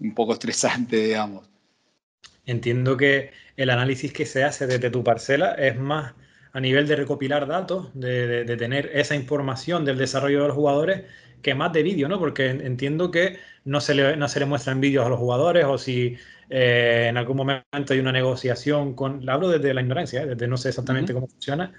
un 0.00 0.12
poco 0.12 0.32
estresante, 0.32 0.96
digamos. 0.96 1.48
Entiendo 2.44 2.96
que 2.96 3.30
el 3.56 3.70
análisis 3.70 4.12
que 4.12 4.26
se 4.26 4.42
hace 4.42 4.66
desde 4.66 4.90
tu 4.90 5.04
parcela 5.04 5.52
es 5.52 5.78
más 5.78 6.14
a 6.52 6.60
nivel 6.60 6.86
de 6.86 6.96
recopilar 6.96 7.46
datos, 7.46 7.90
de, 7.94 8.44
tener 8.56 8.90
esa 8.94 9.14
información 9.14 9.84
del 9.84 9.98
desarrollo 9.98 10.42
de 10.42 10.48
los 10.48 10.56
jugadores, 10.56 11.04
que 11.42 11.54
más 11.54 11.72
de 11.72 11.82
vídeo, 11.82 12.08
¿no? 12.08 12.18
Porque 12.18 12.50
entiendo 12.50 13.10
que 13.10 13.38
no 13.64 13.80
se 13.80 13.94
le, 13.94 14.16
no 14.16 14.28
se 14.28 14.40
le 14.40 14.46
muestran 14.46 14.80
vídeos 14.80 15.06
a 15.06 15.08
los 15.08 15.18
jugadores 15.18 15.64
o 15.64 15.78
si 15.78 16.16
eh, 16.50 17.06
en 17.08 17.16
algún 17.16 17.36
momento 17.36 17.92
hay 17.92 17.98
una 17.98 18.12
negociación 18.12 18.94
con, 18.94 19.28
hablo 19.28 19.48
desde 19.48 19.72
la 19.72 19.80
ignorancia, 19.80 20.22
¿eh? 20.22 20.26
desde 20.26 20.48
no 20.48 20.56
sé 20.56 20.68
exactamente 20.70 21.14
cómo 21.14 21.28
funciona, 21.28 21.72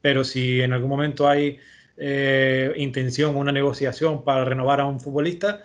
pero 0.00 0.24
si 0.24 0.60
en 0.60 0.72
algún 0.72 0.90
momento 0.90 1.28
hay 1.28 1.58
eh, 1.96 2.72
intención, 2.76 3.36
una 3.36 3.52
negociación 3.52 4.24
para 4.24 4.44
renovar 4.44 4.80
a 4.80 4.86
un 4.86 5.00
futbolista, 5.00 5.64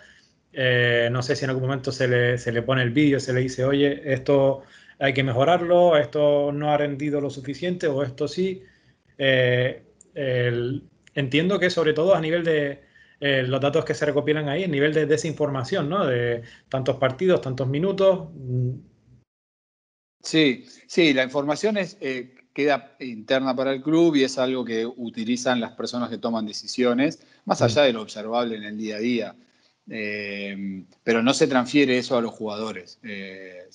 eh, 0.52 1.08
no 1.10 1.22
sé 1.22 1.36
si 1.36 1.44
en 1.44 1.50
algún 1.50 1.64
momento 1.64 1.92
se 1.92 2.08
le, 2.08 2.38
se 2.38 2.52
le 2.52 2.62
pone 2.62 2.82
el 2.82 2.90
vídeo, 2.90 3.20
se 3.20 3.32
le 3.32 3.40
dice, 3.40 3.64
oye, 3.64 4.12
esto 4.12 4.62
hay 4.98 5.12
que 5.14 5.22
mejorarlo, 5.22 5.96
esto 5.96 6.52
no 6.52 6.70
ha 6.70 6.76
rendido 6.76 7.20
lo 7.20 7.30
suficiente 7.30 7.86
o 7.86 8.02
esto 8.02 8.28
sí. 8.28 8.62
Eh, 9.18 9.82
entiendo 11.14 11.58
que 11.58 11.70
sobre 11.70 11.92
todo 11.92 12.14
a 12.14 12.20
nivel 12.20 12.44
de 12.44 12.82
eh, 13.20 13.42
los 13.42 13.60
datos 13.60 13.84
que 13.84 13.94
se 13.94 14.06
recopilan 14.06 14.48
ahí, 14.48 14.64
a 14.64 14.68
nivel 14.68 14.92
de 14.92 15.06
desinformación, 15.06 15.88
¿no? 15.88 16.06
De 16.06 16.42
tantos 16.68 16.96
partidos, 16.96 17.40
tantos 17.40 17.68
minutos. 17.68 18.28
Sí, 20.22 20.64
sí, 20.86 21.12
la 21.12 21.24
información 21.24 21.76
es, 21.76 21.96
queda 22.52 22.96
interna 23.00 23.54
para 23.54 23.72
el 23.72 23.82
club 23.82 24.16
y 24.16 24.24
es 24.24 24.38
algo 24.38 24.64
que 24.64 24.86
utilizan 24.86 25.60
las 25.60 25.72
personas 25.72 26.10
que 26.10 26.18
toman 26.18 26.46
decisiones, 26.46 27.20
más 27.44 27.60
mm. 27.60 27.64
allá 27.64 27.82
de 27.82 27.92
lo 27.92 28.02
observable 28.02 28.56
en 28.56 28.64
el 28.64 28.76
día 28.76 28.96
a 28.96 29.00
día. 29.00 29.36
Eh, 29.90 30.84
pero 31.02 31.22
no 31.22 31.34
se 31.34 31.46
transfiere 31.46 31.98
eso 31.98 32.16
a 32.16 32.22
los 32.22 32.32
jugadores. 32.32 32.98
Eh, 33.02 33.68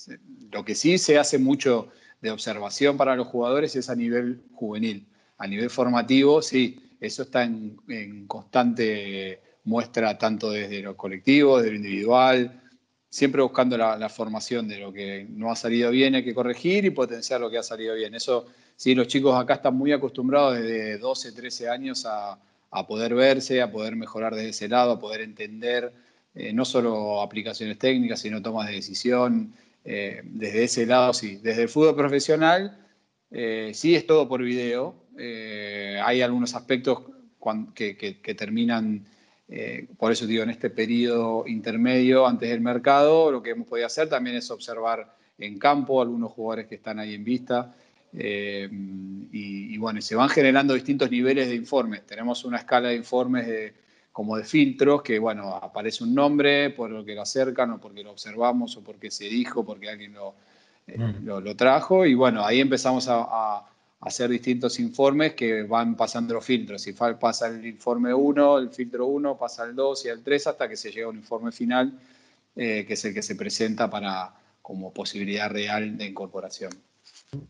lo 0.50 0.64
que 0.64 0.74
sí 0.74 0.98
se 0.98 1.18
hace 1.18 1.38
mucho 1.38 1.88
de 2.20 2.30
observación 2.30 2.96
para 2.96 3.16
los 3.16 3.28
jugadores 3.28 3.76
es 3.76 3.88
a 3.88 3.94
nivel 3.94 4.42
juvenil. 4.54 5.06
A 5.38 5.46
nivel 5.46 5.70
formativo, 5.70 6.42
sí, 6.42 6.80
eso 7.00 7.22
está 7.22 7.44
en, 7.44 8.26
constante 8.26 9.40
muestra 9.64 10.18
tanto 10.18 10.50
desde 10.50 10.82
lo 10.82 10.96
colectivo, 10.96 11.58
desde 11.58 11.70
lo 11.70 11.76
individual, 11.76 12.60
siempre 13.08 13.42
buscando 13.42 13.76
la, 13.76 14.08
formación 14.08 14.66
de 14.66 14.78
lo 14.78 14.92
que 14.92 15.26
no 15.30 15.52
ha 15.52 15.56
salido 15.56 15.90
bien, 15.90 16.14
hay 16.14 16.24
que 16.24 16.34
corregir 16.34 16.84
y 16.84 16.90
potenciar 16.90 17.40
lo 17.40 17.50
que 17.50 17.58
ha 17.58 17.62
salido 17.62 17.94
bien. 17.94 18.14
Eso, 18.14 18.46
sí, 18.74 18.94
los 18.94 19.06
chicos 19.06 19.38
acá 19.38 19.54
están 19.54 19.76
muy 19.76 19.92
acostumbrados 19.92 20.56
desde 20.56 20.98
12, 20.98 21.32
13 21.32 21.68
años 21.68 22.04
a, 22.06 22.38
a 22.70 22.86
poder 22.86 23.14
verse, 23.14 23.62
a 23.62 23.70
poder 23.70 23.96
mejorar 23.96 24.34
desde 24.34 24.50
ese 24.50 24.68
lado, 24.68 24.92
a 24.92 25.00
poder 25.00 25.22
entender 25.22 25.92
eh, 26.34 26.52
no 26.52 26.64
solo 26.64 27.20
aplicaciones 27.22 27.78
técnicas, 27.78 28.20
sino 28.20 28.42
tomas 28.42 28.68
de 28.68 28.74
decisión. 28.74 29.52
Eh, 29.84 30.20
desde 30.24 30.64
ese 30.64 30.86
lado, 30.86 31.12
sí. 31.14 31.40
Desde 31.42 31.62
el 31.62 31.68
fútbol 31.68 31.96
profesional, 31.96 32.78
eh, 33.30 33.72
sí 33.74 33.94
es 33.94 34.06
todo 34.06 34.28
por 34.28 34.42
video. 34.42 34.94
hay 35.18 36.22
algunos 36.22 36.54
aspectos 36.54 37.00
que, 37.74 38.34
terminan, 38.36 39.04
por 39.96 40.12
eso 40.12 40.26
digo, 40.26 40.44
en 40.44 40.50
este 40.50 40.70
periodo 40.70 41.44
intermedio 41.46 42.26
antes 42.26 42.48
del 42.50 42.60
mercado, 42.60 43.32
lo 43.32 43.42
que 43.42 43.50
hemos 43.50 43.66
podido 43.66 43.86
hacer 43.86 44.08
también 44.08 44.36
es 44.36 44.50
observar 44.50 45.16
en 45.38 45.58
campo 45.58 46.00
algunos 46.00 46.32
jugadores 46.32 46.66
que 46.68 46.76
están 46.76 46.98
ahí 47.00 47.14
en 47.14 47.24
vista. 47.24 47.74
Eh, 48.12 48.68
y, 49.30 49.76
bueno, 49.78 50.00
se 50.00 50.16
van 50.16 50.28
generando 50.28 50.74
distintos 50.74 51.10
niveles 51.10 51.48
de 51.48 51.54
informes. 51.54 52.06
Tenemos 52.06 52.44
una 52.44 52.58
escala 52.58 52.88
de 52.88 52.96
informes 52.96 53.72
como 54.18 54.36
de 54.36 54.42
filtros, 54.42 55.02
que 55.02 55.18
bueno, 55.20 55.54
aparece 55.54 56.02
un 56.02 56.12
nombre 56.12 56.70
por 56.70 56.90
lo 56.90 57.04
que 57.04 57.14
lo 57.14 57.22
acercan 57.22 57.70
o 57.70 57.80
porque 57.80 58.02
lo 58.02 58.10
observamos 58.10 58.76
o 58.76 58.82
porque 58.82 59.12
se 59.12 59.26
dijo, 59.26 59.64
porque 59.64 59.88
alguien 59.88 60.14
lo, 60.14 60.34
eh, 60.88 60.98
mm. 60.98 61.24
lo, 61.24 61.54
trajo. 61.54 62.04
Y 62.04 62.14
bueno, 62.14 62.44
ahí 62.44 62.58
empezamos 62.58 63.06
a, 63.08 63.64
hacer 64.00 64.30
distintos 64.30 64.80
informes 64.80 65.34
que 65.34 65.62
van 65.62 65.96
pasando 65.96 66.34
los 66.34 66.44
filtros. 66.44 66.82
Si 66.82 66.92
pasa 66.92 67.46
el 67.46 67.64
informe 67.64 68.12
1, 68.12 68.58
el 68.58 68.70
filtro 68.70 69.06
1, 69.06 69.36
pasa 69.36 69.64
el 69.64 69.76
2 69.76 70.06
y 70.06 70.08
el 70.08 70.22
3 70.22 70.46
hasta 70.48 70.68
que 70.68 70.76
se 70.76 70.90
llega 70.90 71.06
a 71.06 71.10
un 71.10 71.16
informe 71.16 71.52
final, 71.52 71.96
eh, 72.56 72.84
que 72.86 72.94
es 72.94 73.04
el 73.04 73.14
que 73.14 73.22
se 73.22 73.36
presenta 73.36 73.88
para, 73.88 74.34
como 74.62 74.92
posibilidad 74.92 75.48
real 75.48 75.96
de 75.96 76.06
incorporación. 76.06 76.72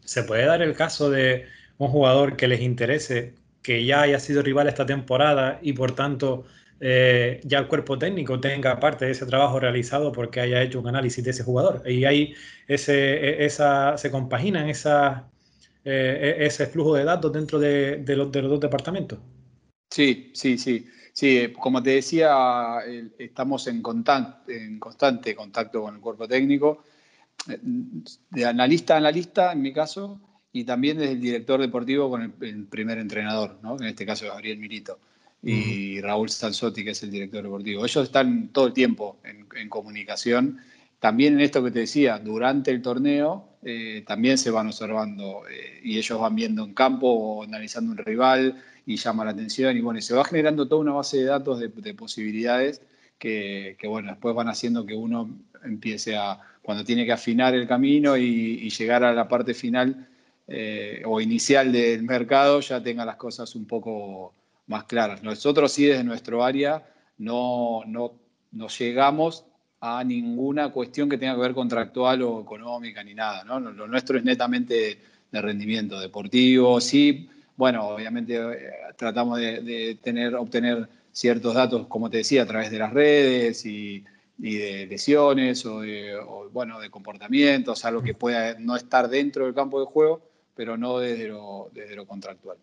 ¿Se 0.05 0.25
puede 0.25 0.45
dar 0.45 0.63
el 0.63 0.75
caso 0.75 1.11
de 1.11 1.47
un 1.79 1.89
jugador 1.89 2.37
que 2.37 2.49
les 2.49 2.61
interese, 2.61 3.35
que 3.63 3.85
ya 3.85 4.03
haya 4.03 4.19
sido 4.19 4.43
rival 4.43 4.69
esta 4.69 4.87
temporada 4.87 5.61
y 5.63 5.73
por 5.73 5.93
tanto 5.95 6.45
eh, 6.81 7.41
ya 7.45 7.59
el 7.59 7.69
cuerpo 7.69 7.99
técnico 7.99 8.41
tenga 8.41 8.81
parte 8.81 9.05
de 9.05 9.13
ese 9.13 9.27
trabajo 9.27 9.61
realizado 9.61 10.11
porque 10.11 10.41
haya 10.41 10.63
hecho 10.63 10.81
un 10.81 10.89
análisis 10.89 11.25
de 11.25 11.31
ese 11.31 11.45
jugador? 11.45 11.83
Y 11.89 12.05
ahí 12.05 12.35
ese, 12.67 12.95
e, 12.95 13.45
esa, 13.45 13.97
se 13.99 14.11
compaginan 14.11 14.69
esa, 14.69 15.29
eh, 15.85 16.37
e, 16.39 16.47
ese 16.47 16.67
flujo 16.67 16.95
de 16.95 17.05
datos 17.05 17.33
dentro 17.33 17.61
de, 17.61 18.03
los, 18.17 18.33
dos 18.33 18.61
departamentos. 18.61 19.21
Sí, 19.91 20.33
sí, 20.35 20.59
sí. 20.59 20.89
Sí, 21.13 21.53
como 21.59 21.83
te 21.83 21.91
decía, 21.91 22.79
estamos 23.19 23.67
en 23.67 23.83
constante 23.83 25.35
contacto 25.35 25.83
con 25.83 25.97
el 25.97 26.01
cuerpo 26.01 26.29
técnico 26.29 26.85
de 27.47 28.45
analista 28.45 28.95
a 28.95 28.99
analista, 28.99 29.53
en 29.53 29.63
mi 29.63 29.73
caso, 29.73 30.21
y 30.53 30.65
también 30.65 30.99
desde 30.99 31.13
el 31.13 31.21
director 31.21 31.61
deportivo 31.61 32.11
con 32.11 32.35
el, 32.41 32.65
primer 32.65 32.99
entrenador, 32.99 33.59
¿no? 33.63 33.77
en 33.77 33.85
este 33.85 34.07
caso 34.07 34.27
Gabriel 34.27 34.59
Milito, 34.59 34.99
y 35.43 36.01
Raúl 36.01 36.31
Salzotti, 36.31 36.85
que 36.85 36.91
es 36.91 37.03
el 37.05 37.11
director 37.11 37.43
deportivo. 37.45 37.85
Ellos 37.85 38.05
están 38.05 38.49
todo 38.49 38.67
el 38.67 38.73
tiempo 38.73 39.19
en, 39.23 39.69
comunicación. 39.69 40.59
También 40.99 41.35
en 41.35 41.41
esto 41.41 41.63
que 41.63 41.71
te 41.71 41.81
decía, 41.81 42.19
durante 42.19 42.73
el 42.73 42.83
torneo 42.83 43.49
eh, 43.63 44.03
también 44.07 44.37
se 44.37 44.51
van 44.51 44.67
observando 44.67 45.43
eh, 45.49 45.81
y 45.85 45.99
ellos 45.99 46.19
van 46.19 46.35
viendo 46.35 46.65
en 46.65 46.75
campo 46.75 47.09
o 47.09 47.45
analizando 47.45 47.93
un 47.93 47.99
rival 47.99 48.61
y 48.85 48.97
llama 48.97 49.25
la 49.25 49.31
atención 49.31 49.77
y 49.77 49.81
bueno, 49.81 50.01
se 50.01 50.15
va 50.15 50.25
generando 50.25 50.67
toda 50.67 50.81
una 50.81 50.93
base 50.93 51.19
de 51.19 51.25
datos 51.25 51.61
de, 51.61 51.95
posibilidades 51.95 52.83
que, 53.19 53.77
que, 53.79 53.87
bueno, 53.87 54.11
después 54.11 54.35
van 54.35 54.49
haciendo 54.49 54.87
que 54.87 54.95
uno 54.95 55.31
empiece 55.63 56.17
a, 56.17 56.41
cuando 56.69 56.85
tiene 56.85 57.07
que 57.07 57.13
afinar 57.13 57.55
el 57.55 57.67
camino 57.67 58.15
y, 58.15 58.69
llegar 58.69 59.03
a 59.03 59.15
la 59.15 59.27
parte 59.27 59.55
final 59.55 60.07
eh, 60.47 61.01
o 61.07 61.19
inicial 61.19 61.73
del 61.73 62.03
mercado, 62.03 62.61
ya 62.61 62.83
tenga 62.83 63.07
las 63.07 63.17
cosas 63.17 63.55
un 63.55 63.65
poco 63.65 64.35
más 64.67 64.85
claras. 64.85 65.23
Nosotros 65.23 65.73
sí 65.73 65.87
desde 65.87 66.05
nuestro 66.05 66.45
área 66.45 66.87
no, 67.17 67.85
no, 67.87 68.13
llegamos 68.79 69.47
a 69.81 70.05
ninguna 70.05 70.71
cuestión 70.71 71.09
que 71.09 71.17
tenga 71.17 71.37
que 71.37 71.41
ver 71.41 71.55
contractual 71.55 72.21
o 72.21 72.43
económica 72.43 73.03
ni 73.03 73.15
nada. 73.15 73.45
¿no? 73.45 73.59
Lo 73.61 73.87
nuestro 73.87 74.19
es 74.19 74.25
netamente 74.25 74.99
de 75.33 75.41
rendimiento 75.41 75.99
deportivo. 75.99 76.83
Sí, 76.83 77.31
bueno, 77.57 77.89
obviamente 77.89 78.37
eh, 78.37 78.71
tratamos 78.95 79.39
de, 79.39 79.97
tener, 80.03 80.35
obtener 80.35 80.87
ciertos 81.13 81.55
datos, 81.55 81.87
como 81.87 82.11
te 82.11 82.19
decía, 82.19 82.43
a 82.43 82.47
través 82.47 82.71
de 82.71 82.79
las 82.79 82.93
redes 82.93 83.65
y 83.65 84.05
y 84.39 84.57
de 84.57 84.87
lesiones 84.87 85.67
o, 85.67 85.81
de, 85.81 86.17
bueno, 86.53 86.81
de 86.81 86.91
comportamientos, 86.91 87.85
algo 87.85 88.03
que 88.03 88.15
pueda 88.15 88.57
no 88.59 88.77
estar 88.77 89.09
dentro 89.09 89.45
del 89.45 89.55
campo 89.55 89.81
de 89.81 89.87
juego, 89.87 90.23
pero 90.55 90.77
no 90.77 90.99
desde 90.99 91.29
lo, 91.29 91.71
desde 91.73 91.97
lo 91.97 92.07
contractual. 92.07 92.57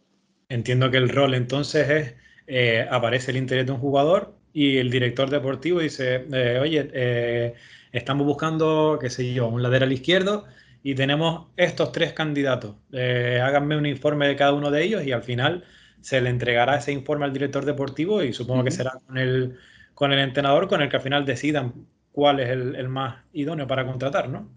Entiendo 0.49 0.89
que 0.89 0.97
el 0.97 1.09
rol 1.09 1.33
entonces 1.33 1.89
es, 1.89 2.15
eh, 2.47 2.87
aparece 2.89 3.31
el 3.31 3.37
interés 3.37 3.65
de 3.65 3.71
un 3.71 3.79
jugador 3.79 4.35
y 4.53 4.77
el 4.77 4.89
director 4.89 5.29
deportivo 5.29 5.79
dice, 5.79 6.25
eh, 6.31 6.59
oye, 6.61 6.89
eh, 6.93 7.53
estamos 7.91 8.25
buscando, 8.25 8.97
qué 9.01 9.09
sé 9.09 9.33
yo, 9.33 9.47
un 9.47 9.63
lateral 9.63 9.91
izquierdo 9.91 10.45
y 10.83 10.95
tenemos 10.95 11.47
estos 11.57 11.91
tres 11.91 12.13
candidatos. 12.13 12.75
háganme 12.93 13.75
un 13.75 13.85
informe 13.85 14.27
de 14.27 14.35
cada 14.35 14.53
uno 14.53 14.71
de 14.71 14.83
ellos 14.83 15.03
y 15.03 15.11
al 15.11 15.23
final 15.23 15.63
se 16.01 16.21
le 16.21 16.29
entregará 16.29 16.77
ese 16.77 16.91
informe 16.91 17.25
al 17.25 17.33
director 17.33 17.65
deportivo 17.65 18.23
y 18.23 18.31
supongo 18.31 18.63
que 18.63 18.69
será 18.69 18.99
con 19.07 19.17
el 19.17 19.57
con 19.95 20.11
el 20.11 20.19
entrenador 20.19 20.67
con 20.67 20.81
el 20.81 20.89
que 20.89 20.97
al 20.97 21.01
final 21.01 21.25
decidan 21.25 21.87
cuál 22.11 22.41
es 22.41 22.49
el, 22.49 22.87
más 22.89 23.23
idóneo 23.33 23.65
para 23.65 23.85
contratar, 23.85 24.29
¿no? 24.29 24.47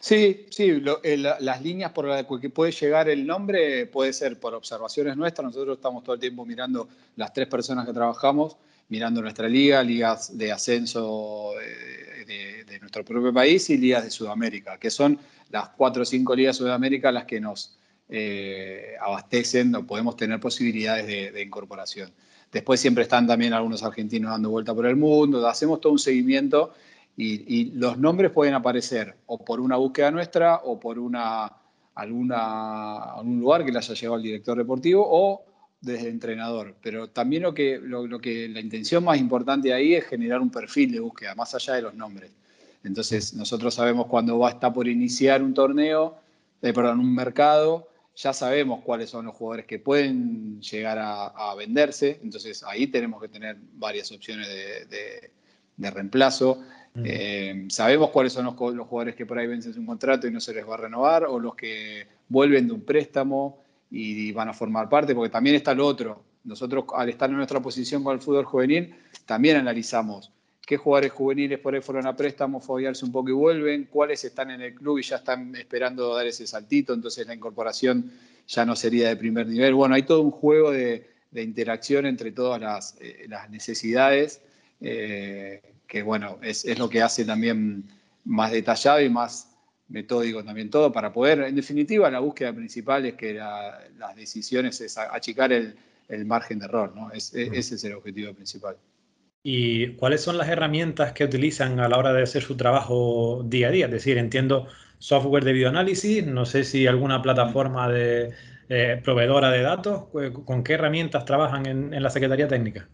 Sí, 0.00 0.46
sí, 0.50 0.82
eh, 1.04 1.16
las 1.16 1.62
líneas 1.62 1.92
por 1.92 2.06
las 2.06 2.24
que 2.40 2.50
puede 2.50 2.72
llegar 2.72 3.08
el 3.08 3.26
nombre 3.26 3.86
puede 3.86 4.12
ser 4.12 4.40
por 4.40 4.54
observaciones 4.54 5.16
nuestras. 5.16 5.46
Nosotros 5.46 5.76
estamos 5.76 6.02
todo 6.02 6.14
el 6.14 6.20
tiempo 6.20 6.44
mirando 6.44 6.88
las 7.16 7.32
tres 7.32 7.46
personas 7.46 7.86
que 7.86 7.92
trabajamos, 7.92 8.56
mirando 8.88 9.22
nuestra 9.22 9.48
liga, 9.48 9.82
ligas 9.82 10.36
de 10.36 10.50
ascenso 10.50 11.52
de, 12.26 12.78
nuestro 12.80 13.04
propio 13.04 13.32
país 13.32 13.68
y 13.70 13.76
ligas 13.76 14.04
de 14.04 14.10
Sudamérica, 14.10 14.78
que 14.78 14.90
son 14.90 15.18
las 15.50 15.68
cuatro 15.70 16.02
o 16.02 16.04
cinco 16.04 16.34
ligas 16.34 16.56
de 16.56 16.64
Sudamérica 16.64 17.12
las 17.12 17.24
que 17.24 17.40
nos 17.40 17.76
eh, 18.08 18.94
abastecen 19.00 19.74
o 19.74 19.86
podemos 19.86 20.16
tener 20.16 20.40
posibilidades 20.40 21.06
de 21.06 21.42
incorporación. 21.42 22.10
Después 22.52 22.80
siempre 22.80 23.04
están 23.04 23.26
también 23.26 23.52
algunos 23.52 23.82
argentinos 23.82 24.30
dando 24.32 24.50
vuelta 24.50 24.74
por 24.74 24.86
el 24.86 24.96
mundo, 24.96 25.46
hacemos 25.46 25.80
todo 25.80 25.92
un 25.92 25.98
seguimiento 25.98 26.72
y, 27.16 27.72
los 27.72 27.98
nombres 27.98 28.30
pueden 28.30 28.54
aparecer 28.54 29.14
o 29.26 29.44
por 29.44 29.60
una 29.60 29.76
búsqueda 29.76 30.10
nuestra 30.10 30.56
o 30.64 30.80
por 30.80 30.98
una, 30.98 31.52
alguna, 31.94 33.14
algún 33.14 33.40
lugar 33.40 33.64
que 33.64 33.70
le 33.70 33.78
haya 33.78 33.94
llegado 33.94 34.14
al 34.14 34.22
director 34.22 34.56
deportivo 34.56 35.06
o 35.08 35.44
desde 35.80 36.08
el 36.08 36.14
entrenador. 36.14 36.74
Pero 36.82 37.08
también 37.08 37.42
lo 37.42 37.54
que, 37.54 37.78
lo, 37.78 38.18
que 38.18 38.48
la 38.48 38.60
intención 38.60 39.04
más 39.04 39.18
importante 39.18 39.72
ahí 39.72 39.94
es 39.94 40.06
generar 40.06 40.40
un 40.40 40.50
perfil 40.50 40.92
de 40.92 41.00
búsqueda, 41.00 41.34
más 41.34 41.54
allá 41.54 41.74
de 41.74 41.82
los 41.82 41.94
nombres. 41.94 42.30
Entonces, 42.82 43.34
nosotros 43.34 43.74
sabemos 43.74 44.06
cuándo 44.06 44.38
va 44.38 44.48
a 44.48 44.52
estar 44.52 44.72
por 44.72 44.88
iniciar 44.88 45.42
un 45.42 45.52
torneo, 45.52 46.16
eh, 46.62 46.72
perdón, 46.72 47.00
un 47.00 47.14
mercado, 47.14 47.89
ya 48.20 48.34
sabemos 48.34 48.82
cuáles 48.84 49.08
son 49.08 49.24
los 49.24 49.34
jugadores 49.34 49.64
que 49.64 49.78
pueden 49.78 50.60
llegar 50.60 50.98
a, 51.00 51.54
venderse, 51.54 52.20
entonces 52.22 52.62
ahí 52.64 52.86
tenemos 52.86 53.20
que 53.20 53.28
tener 53.28 53.56
varias 53.74 54.12
opciones 54.12 54.46
de, 54.48 55.30
reemplazo. 55.90 56.62
Eh, 57.02 57.66
sabemos 57.70 58.10
cuáles 58.10 58.34
son 58.34 58.44
los, 58.44 58.54
jugadores 58.54 59.14
que 59.14 59.24
por 59.24 59.38
ahí 59.38 59.46
vencen 59.46 59.72
su 59.72 59.84
contrato 59.86 60.26
y 60.26 60.30
no 60.30 60.40
se 60.40 60.52
les 60.52 60.68
va 60.68 60.74
a 60.74 60.78
renovar, 60.78 61.24
o 61.24 61.38
los 61.38 61.54
que 61.54 62.06
vuelven 62.28 62.66
de 62.66 62.74
un 62.74 62.82
préstamo 62.82 63.62
y 63.90 64.32
van 64.32 64.50
a 64.50 64.52
formar 64.52 64.90
parte, 64.90 65.14
porque 65.14 65.30
también 65.30 65.56
está 65.56 65.72
lo 65.72 65.86
otro. 65.86 66.22
Nosotros, 66.44 66.84
al 66.94 67.08
estar 67.08 67.30
en 67.30 67.36
nuestra 67.36 67.60
posición 67.60 68.04
con 68.04 68.14
el 68.14 68.20
fútbol 68.20 68.44
juvenil, 68.44 68.94
también 69.24 69.56
analizamos 69.56 70.30
qué 70.70 70.76
jugadores 70.76 71.10
juveniles 71.10 71.58
por 71.58 71.74
ahí 71.74 71.80
fueron 71.80 72.06
a 72.06 72.14
préstamo, 72.14 72.60
foguearse 72.60 73.04
un 73.04 73.10
poco 73.10 73.28
y 73.30 73.32
vuelven, 73.32 73.88
cuáles 73.90 74.22
están 74.22 74.52
en 74.52 74.60
el 74.60 74.72
club 74.72 74.98
y 74.98 75.02
ya 75.02 75.16
están 75.16 75.56
esperando 75.56 76.14
dar 76.14 76.24
ese 76.28 76.46
saltito, 76.46 76.94
entonces 76.94 77.26
la 77.26 77.34
incorporación 77.34 78.12
ya 78.46 78.64
no 78.64 78.76
sería 78.76 79.08
de 79.08 79.16
primer 79.16 79.48
nivel. 79.48 79.74
Bueno, 79.74 79.96
hay 79.96 80.04
todo 80.04 80.22
un 80.22 80.30
juego 80.30 80.70
de, 80.70 81.08
interacción 81.34 82.06
entre 82.06 82.30
todas 82.30 82.60
las, 82.60 82.96
eh, 83.00 83.26
necesidades, 83.50 84.42
eh, 84.80 85.60
que 85.88 86.02
bueno, 86.02 86.38
es, 86.40 86.64
lo 86.78 86.88
que 86.88 87.02
hace 87.02 87.24
también 87.24 87.90
más 88.24 88.52
detallado 88.52 89.00
y 89.00 89.08
más 89.08 89.48
metódico 89.88 90.44
también 90.44 90.70
todo, 90.70 90.92
para 90.92 91.12
poder, 91.12 91.40
en 91.40 91.56
definitiva, 91.56 92.08
la 92.12 92.20
búsqueda 92.20 92.52
principal 92.52 93.04
es 93.06 93.14
que 93.14 93.34
las 93.34 94.14
decisiones 94.14 94.80
es 94.80 94.96
achicar 94.96 95.50
el, 95.52 95.74
margen 96.26 96.60
de 96.60 96.66
error, 96.66 96.94
¿no? 96.94 97.10
ese 97.10 97.48
es 97.56 97.82
el 97.82 97.94
objetivo 97.94 98.32
principal. 98.34 98.76
¿Y 99.42 99.94
cuáles 99.94 100.22
son 100.22 100.36
las 100.36 100.48
herramientas 100.48 101.12
que 101.12 101.24
utilizan 101.24 101.80
a 101.80 101.88
la 101.88 101.96
hora 101.96 102.12
de 102.12 102.22
hacer 102.22 102.42
su 102.42 102.56
trabajo 102.56 103.42
día 103.44 103.68
a 103.68 103.70
día? 103.70 103.86
Es 103.86 103.92
decir, 103.92 104.18
entiendo 104.18 104.66
software 104.98 105.44
de 105.44 105.54
videoanálisis, 105.54 106.26
no 106.26 106.44
sé 106.44 106.62
si 106.62 106.86
alguna 106.86 107.22
plataforma 107.22 107.88
de 107.88 108.34
eh, 108.68 109.00
proveedora 109.02 109.50
de 109.50 109.62
datos, 109.62 110.04
¿con 110.44 110.62
qué 110.62 110.74
herramientas 110.74 111.24
trabajan 111.24 111.66
en, 111.66 112.02
la 112.02 112.10
Secretaría 112.10 112.46
Técnica? 112.46 112.86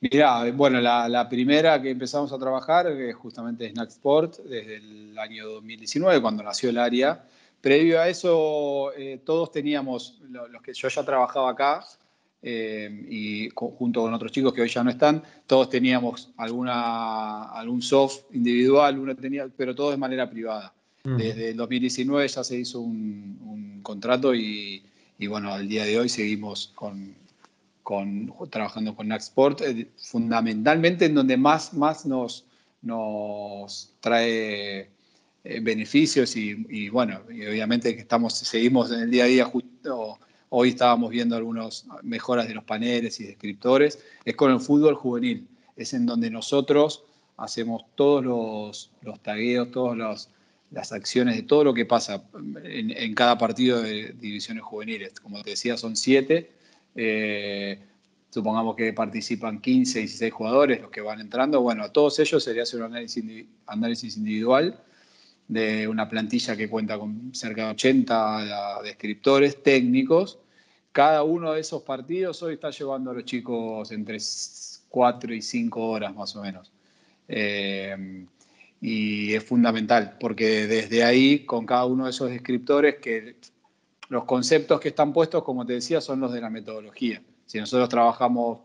Mira, 0.00 0.50
bueno, 0.50 0.80
la, 0.80 1.28
primera 1.30 1.80
que 1.80 1.90
empezamos 1.90 2.32
a 2.32 2.38
trabajar 2.38 2.88
es 2.88 3.14
justamente 3.14 3.70
Snacksport 3.70 4.38
desde 4.40 4.76
el 4.76 5.16
año 5.18 5.46
2019, 5.46 6.20
cuando 6.20 6.42
nació 6.42 6.70
el 6.70 6.78
área. 6.78 7.24
Previo 7.60 8.00
a 8.00 8.08
eso, 8.08 8.92
eh, 8.94 9.22
todos 9.24 9.52
teníamos, 9.52 10.20
los 10.28 10.60
que 10.60 10.74
yo 10.74 10.88
ya 10.88 11.02
trabajaba 11.04 11.52
acá, 11.52 11.86
eh, 12.46 13.06
y 13.08 13.48
junto 13.54 14.02
con 14.02 14.12
otros 14.12 14.30
chicos 14.30 14.52
que 14.52 14.60
hoy 14.60 14.68
ya 14.68 14.84
no 14.84 14.90
están, 14.90 15.22
todos 15.46 15.70
teníamos 15.70 16.30
alguna, 16.36 17.44
algún 17.44 17.80
soft 17.80 18.24
individual, 18.34 18.98
uno 18.98 19.16
tenía, 19.16 19.48
pero 19.56 19.74
todo 19.74 19.90
de 19.92 19.96
manera 19.96 20.28
privada. 20.28 20.74
Desde 21.04 21.50
el 21.50 21.56
2019 21.56 22.28
ya 22.28 22.44
se 22.44 22.58
hizo 22.58 22.80
un, 22.80 23.80
contrato 23.82 24.34
y, 24.34 24.82
bueno, 25.26 25.54
al 25.54 25.66
día 25.66 25.86
de 25.86 25.98
hoy 25.98 26.10
seguimos 26.10 26.70
con, 26.74 27.14
con 27.82 28.30
trabajando 28.50 28.94
con 28.94 29.08
Naxport, 29.08 29.62
eh, 29.62 29.88
fundamentalmente 29.96 31.06
en 31.06 31.14
donde 31.14 31.38
más, 31.38 31.72
más 31.72 32.04
nos, 32.04 32.44
nos 32.82 33.94
trae 34.00 34.90
eh, 35.44 35.60
beneficios 35.62 36.36
y, 36.36 36.66
y, 36.68 36.90
bueno, 36.90 37.22
y 37.30 37.46
obviamente 37.46 37.94
que 37.94 38.02
estamos, 38.02 38.34
seguimos 38.34 38.90
en 38.92 39.00
el 39.00 39.10
día 39.10 39.24
a 39.24 39.28
día 39.28 39.44
justo 39.46 40.18
Hoy 40.56 40.68
estábamos 40.68 41.10
viendo 41.10 41.34
algunas 41.34 41.84
mejoras 42.04 42.46
de 42.46 42.54
los 42.54 42.62
paneles 42.62 43.18
y 43.18 43.24
descriptores. 43.24 43.98
Es 44.24 44.36
con 44.36 44.52
el 44.52 44.60
fútbol 44.60 44.94
juvenil. 44.94 45.48
Es 45.74 45.94
en 45.94 46.06
donde 46.06 46.30
nosotros 46.30 47.02
hacemos 47.36 47.82
todos 47.96 48.24
los, 48.24 48.92
los 49.02 49.18
tagueos, 49.20 49.72
todas 49.72 50.28
las 50.70 50.92
acciones 50.92 51.34
de 51.34 51.42
todo 51.42 51.64
lo 51.64 51.74
que 51.74 51.86
pasa 51.86 52.22
en, 52.62 53.14
cada 53.16 53.36
partido 53.36 53.82
de 53.82 54.12
divisiones 54.12 54.62
juveniles. 54.62 55.18
Como 55.18 55.42
te 55.42 55.50
decía, 55.50 55.76
son 55.76 55.96
siete. 55.96 56.52
Eh, 56.94 57.76
supongamos 58.30 58.76
que 58.76 58.92
participan 58.92 59.60
15, 59.60 59.98
16 59.98 60.32
jugadores, 60.32 60.80
los 60.80 60.90
que 60.92 61.00
van 61.00 61.20
entrando. 61.20 61.62
Bueno, 61.62 61.82
a 61.82 61.92
todos 61.92 62.20
ellos 62.20 62.44
sería 62.44 62.62
hacer 62.62 62.80
un 62.80 62.94
análisis, 63.66 64.16
individual 64.16 64.80
de 65.48 65.88
una 65.88 66.08
plantilla 66.08 66.56
que 66.56 66.70
cuenta 66.70 66.96
con 66.96 67.34
cerca 67.34 67.64
de 67.64 67.70
80 67.72 68.82
descriptores 68.84 69.60
técnicos 69.60 70.38
cada 70.94 71.24
uno 71.24 71.52
de 71.52 71.60
esos 71.60 71.82
partidos 71.82 72.40
hoy 72.44 72.54
está 72.54 72.70
llevando 72.70 73.10
a 73.10 73.14
los 73.14 73.24
chicos 73.24 73.90
entre 73.90 74.18
4 74.88 75.34
y 75.34 75.42
5 75.42 75.84
horas 75.84 76.14
más 76.14 76.36
o 76.36 76.40
menos. 76.40 76.70
Eh, 77.26 78.24
y 78.80 79.34
es 79.34 79.42
fundamental, 79.42 80.16
porque 80.20 80.68
desde 80.68 81.02
ahí, 81.02 81.40
con 81.40 81.66
cada 81.66 81.84
uno 81.86 82.04
de 82.04 82.10
esos 82.10 82.30
descriptores, 82.30 83.00
que 83.00 83.34
los 84.08 84.22
conceptos 84.22 84.78
que 84.78 84.90
están 84.90 85.12
puestos, 85.12 85.42
como 85.42 85.66
te 85.66 85.72
decía, 85.72 86.00
son 86.00 86.20
los 86.20 86.32
de 86.32 86.40
la 86.40 86.48
metodología. 86.48 87.20
Si 87.44 87.58
nosotros 87.58 87.88
trabajamos 87.88 88.60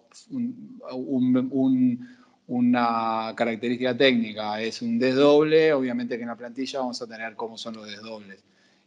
una 2.46 3.34
característica 3.36 3.98
técnica, 3.98 4.62
es 4.62 4.84
un 4.84 5.00
desdoble, 5.00 5.74
obviamente 5.74 6.16
que 6.16 6.22
en 6.22 6.30
la 6.30 6.36
plantilla 6.36 6.78
vamos 6.78 7.02
a 7.02 7.08
tener 7.08 7.36
cómo 7.36 7.58
son 7.58 7.74
los 7.74 7.88
desdobles. 7.88 8.44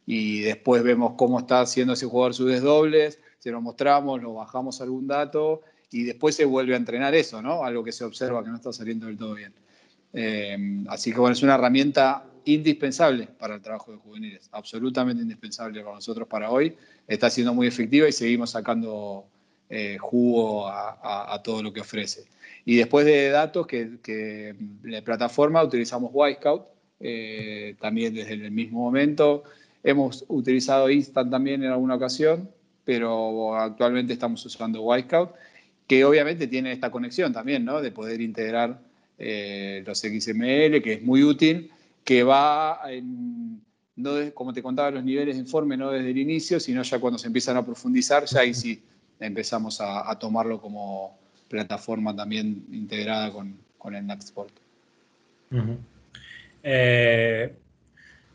Y 0.07 0.43
después 0.43 0.85
vemos 0.85 1.15
cómo 1.17 1.41
está 1.41 1.63
haciendo 1.63 1.95
ese 1.95 2.07
jugador 2.07 2.35
sus 2.35 2.47
desdobles, 2.47 3.19
se 3.43 3.51
lo 3.51 3.61
mostramos, 3.61 4.23
lo 4.23 4.35
bajamos 4.35 4.81
algún 4.81 5.09
dato 5.09 5.63
y 5.91 6.05
después 6.05 6.37
se 6.37 6.45
vuelve 6.45 6.75
a 6.75 6.77
entrenar 6.77 7.15
eso, 7.15 7.43
¿no? 7.43 7.65
Algo 7.65 7.83
que 7.83 7.91
se 7.91 8.05
observa 8.05 8.45
que 8.45 8.51
no 8.51 8.57
está 8.57 8.73
saliendo 8.73 9.07
del 9.07 9.17
todo 9.17 9.35
bien. 9.35 9.53
Eh, 10.13 10.85
así 10.89 11.11
que 11.13 11.19
bueno, 11.19 11.33
es 11.33 11.43
una 11.43 11.55
herramienta 11.55 12.25
indispensable 12.45 13.27
para 13.39 13.57
el 13.57 13.63
trabajo 13.63 13.91
de 13.91 13.99
juveniles, 13.99 14.49
absolutamente 14.53 15.23
indispensable 15.23 15.83
para 15.83 15.97
nosotros 15.97 16.29
para 16.29 16.51
hoy. 16.51 16.77
Está 17.09 17.31
siendo 17.31 17.53
muy 17.53 17.67
efectiva 17.67 18.09
y 18.09 18.13
seguimos 18.13 18.51
sacando 18.51 19.27
eh, 19.69 19.99
jugo 19.99 20.69
a, 20.69 21.41
todo 21.43 21.65
lo 21.65 21.73
que 21.73 21.81
ofrece. 21.81 22.27
Y 22.65 22.77
después 22.77 23.05
de 23.05 23.31
datos 23.31 23.67
que, 23.67 23.99
que 24.03 24.55
la 24.85 25.03
plataforma 25.03 25.65
utilizamos 25.65 26.11
Wisecout, 26.13 26.73
eh, 27.05 27.75
también 27.81 28.15
desde 28.15 28.35
el 28.35 28.53
mismo 28.53 28.79
momento. 28.79 29.43
Hemos 29.83 30.25
utilizado 30.29 30.89
Instant 30.89 31.33
también 31.33 31.65
en 31.65 31.73
alguna 31.73 31.97
ocasión, 31.97 32.49
pero 32.85 33.57
actualmente 33.57 34.13
estamos 34.13 34.45
usando 34.45 34.83
Wisecout, 34.83 35.31
que 35.87 36.05
obviamente 36.05 36.47
tiene 36.47 36.73
esta 36.73 36.91
conexión 36.91 37.33
también, 37.33 37.65
¿no? 37.65 37.81
De 37.81 37.91
poder 37.91 38.21
integrar 38.21 38.81
eh, 39.19 39.83
los 39.87 40.01
XML, 40.01 40.83
que 40.83 40.95
es 40.95 41.03
muy 41.03 41.23
útil, 41.23 41.71
que 42.05 42.23
va, 42.23 42.81
no 43.97 44.35
como 44.35 44.53
te 44.53 44.63
contaba, 44.63 44.91
los 44.91 45.05
niveles 45.05 45.37
de 45.37 45.43
informe 45.43 45.77
no 45.77 45.91
desde 45.91 46.11
el 46.11 46.19
inicio, 46.19 46.59
sino 46.59 46.83
ya 46.83 46.99
cuando 46.99 47.19
se 47.19 47.27
empiezan 47.27 47.57
a 47.57 47.65
profundizar, 47.65 48.25
ya 48.25 48.41
ahí 48.41 48.55
sí 48.55 48.83
empezamos 49.21 49.81
a, 49.81 50.19
tomarlo 50.19 50.61
como 50.61 51.17
plataforma 51.49 52.17
también 52.17 52.65
integrada 52.73 53.31
con, 53.33 53.57
con 53.79 53.95
el 53.95 54.07
NATSport. 54.07 54.53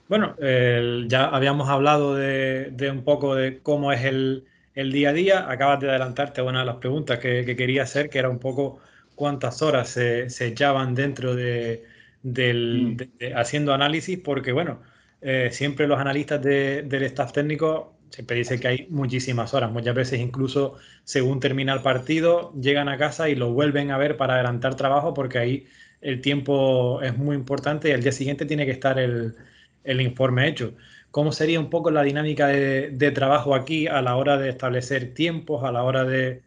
Bueno, 0.10 0.36
ya 1.08 1.26
habíamos 1.26 1.70
hablado 1.70 2.16
de, 2.16 2.90
un 2.92 3.04
poco 3.04 3.36
de 3.36 3.60
cómo 3.62 3.92
es 3.92 4.04
el, 4.06 4.46
día 4.74 5.10
a 5.10 5.14
día. 5.14 5.52
Acabas 5.52 5.80
de 5.82 5.90
adelantarte 5.90 6.42
a 6.42 6.44
una 6.46 6.60
de 6.62 6.66
las 6.66 6.78
preguntas 6.78 7.20
que, 7.20 7.56
quería 7.58 7.84
hacer, 7.84 8.10
que 8.10 8.20
era 8.20 8.30
un 8.30 8.40
poco 8.40 8.80
cuántas 9.16 9.62
horas 9.62 9.90
se, 9.90 10.28
echaban 10.48 10.96
dentro 10.96 11.36
de, 11.36 11.86
del, 12.24 12.96
mm. 13.20 13.36
haciendo 13.36 13.74
análisis, 13.74 14.18
porque 14.20 14.52
bueno, 14.54 14.82
eh, 15.22 15.50
siempre 15.52 15.88
los 15.88 16.00
analistas 16.00 16.42
del 16.42 17.04
staff 17.04 17.34
técnico 17.34 17.98
siempre 18.10 18.38
dicen 18.38 18.60
que 18.60 18.68
hay 18.68 18.88
muchísimas 18.90 19.54
horas. 19.54 19.72
Muchas 19.72 19.96
veces 19.96 20.20
incluso 20.20 20.76
según 21.04 21.40
termina 21.40 21.74
el 21.74 21.82
partido, 21.82 22.54
llegan 22.60 22.90
a 22.90 22.98
casa 22.98 23.30
y 23.30 23.36
lo 23.36 23.52
vuelven 23.52 23.92
a 23.92 23.98
ver 23.98 24.18
para 24.18 24.36
adelantar 24.36 24.76
trabajo, 24.76 25.14
porque 25.14 25.40
ahí 25.40 25.68
el 26.02 26.22
tiempo 26.22 27.02
es 27.02 27.18
muy 27.18 27.36
importante 27.36 27.90
y 27.90 27.92
al 27.92 28.04
día 28.04 28.12
siguiente 28.12 28.46
tiene 28.46 28.66
que 28.66 28.72
estar 28.72 29.00
el 29.00 29.36
el 29.88 30.02
informe 30.02 30.48
hecho. 30.48 30.76
¿Cómo 31.12 31.32
sería 31.32 31.60
un 31.60 31.70
poco 31.70 31.90
la 31.90 32.04
dinámica 32.04 32.48
de, 32.48 33.12
trabajo 33.12 33.56
aquí 33.56 33.88
a 33.88 34.02
la 34.02 34.16
hora 34.18 34.38
de 34.38 34.50
establecer 34.50 35.14
tiempos, 35.14 35.64
a 35.64 35.72
la 35.72 35.84
hora 35.84 36.04
de, 36.04 36.44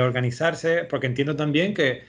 organizarse? 0.00 0.84
Porque 0.84 1.06
entiendo 1.06 1.36
también 1.36 1.72
que 1.72 2.02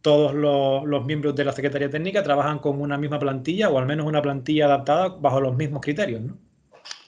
todos 0.00 0.34
los, 0.34 1.04
miembros 1.04 1.34
de 1.34 1.44
la 1.44 1.52
Secretaría 1.52 1.90
Técnica 1.90 2.22
trabajan 2.22 2.58
con 2.58 2.80
una 2.80 2.96
misma 2.96 3.18
plantilla 3.18 3.68
o 3.68 3.78
al 3.78 3.86
menos 3.86 4.06
una 4.06 4.22
plantilla 4.22 4.66
adaptada 4.66 5.08
bajo 5.08 5.40
los 5.40 5.56
mismos 5.56 5.82
criterios, 5.82 6.22
¿no? 6.22 6.38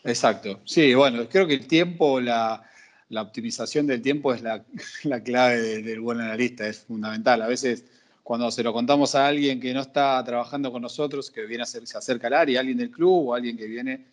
Exacto. 0.05 0.61
Sí, 0.65 0.95
bueno, 0.95 1.27
creo 1.29 1.47
que 1.47 1.55
el 1.55 1.67
tiempo, 1.67 2.21
la, 2.21 2.63
optimización 3.11 3.87
del 3.87 4.03
tiempo 4.03 4.35
es 4.35 4.43
la, 4.43 4.65
clave 5.25 5.83
del 5.83 6.01
buen 6.01 6.21
analista, 6.21 6.67
es 6.67 6.81
fundamental. 6.81 7.41
A 7.41 7.47
veces 7.47 7.85
cuando 8.25 8.51
se 8.51 8.65
lo 8.65 8.73
contamos 8.73 9.15
a 9.15 9.29
alguien 9.29 9.61
que 9.61 9.73
no 9.73 9.83
está 9.83 10.21
trabajando 10.25 10.73
con 10.73 10.83
nosotros, 10.83 11.31
que 11.31 11.47
viene 11.47 11.63
a 11.63 11.67
ser, 11.67 11.87
se 11.87 11.97
acerca 11.97 12.27
al 12.27 12.35
área, 12.35 12.59
alguien 12.59 12.79
del 12.79 12.91
club 12.91 13.29
o 13.29 13.35
alguien 13.35 13.57
que 13.57 13.67
viene 13.67 14.07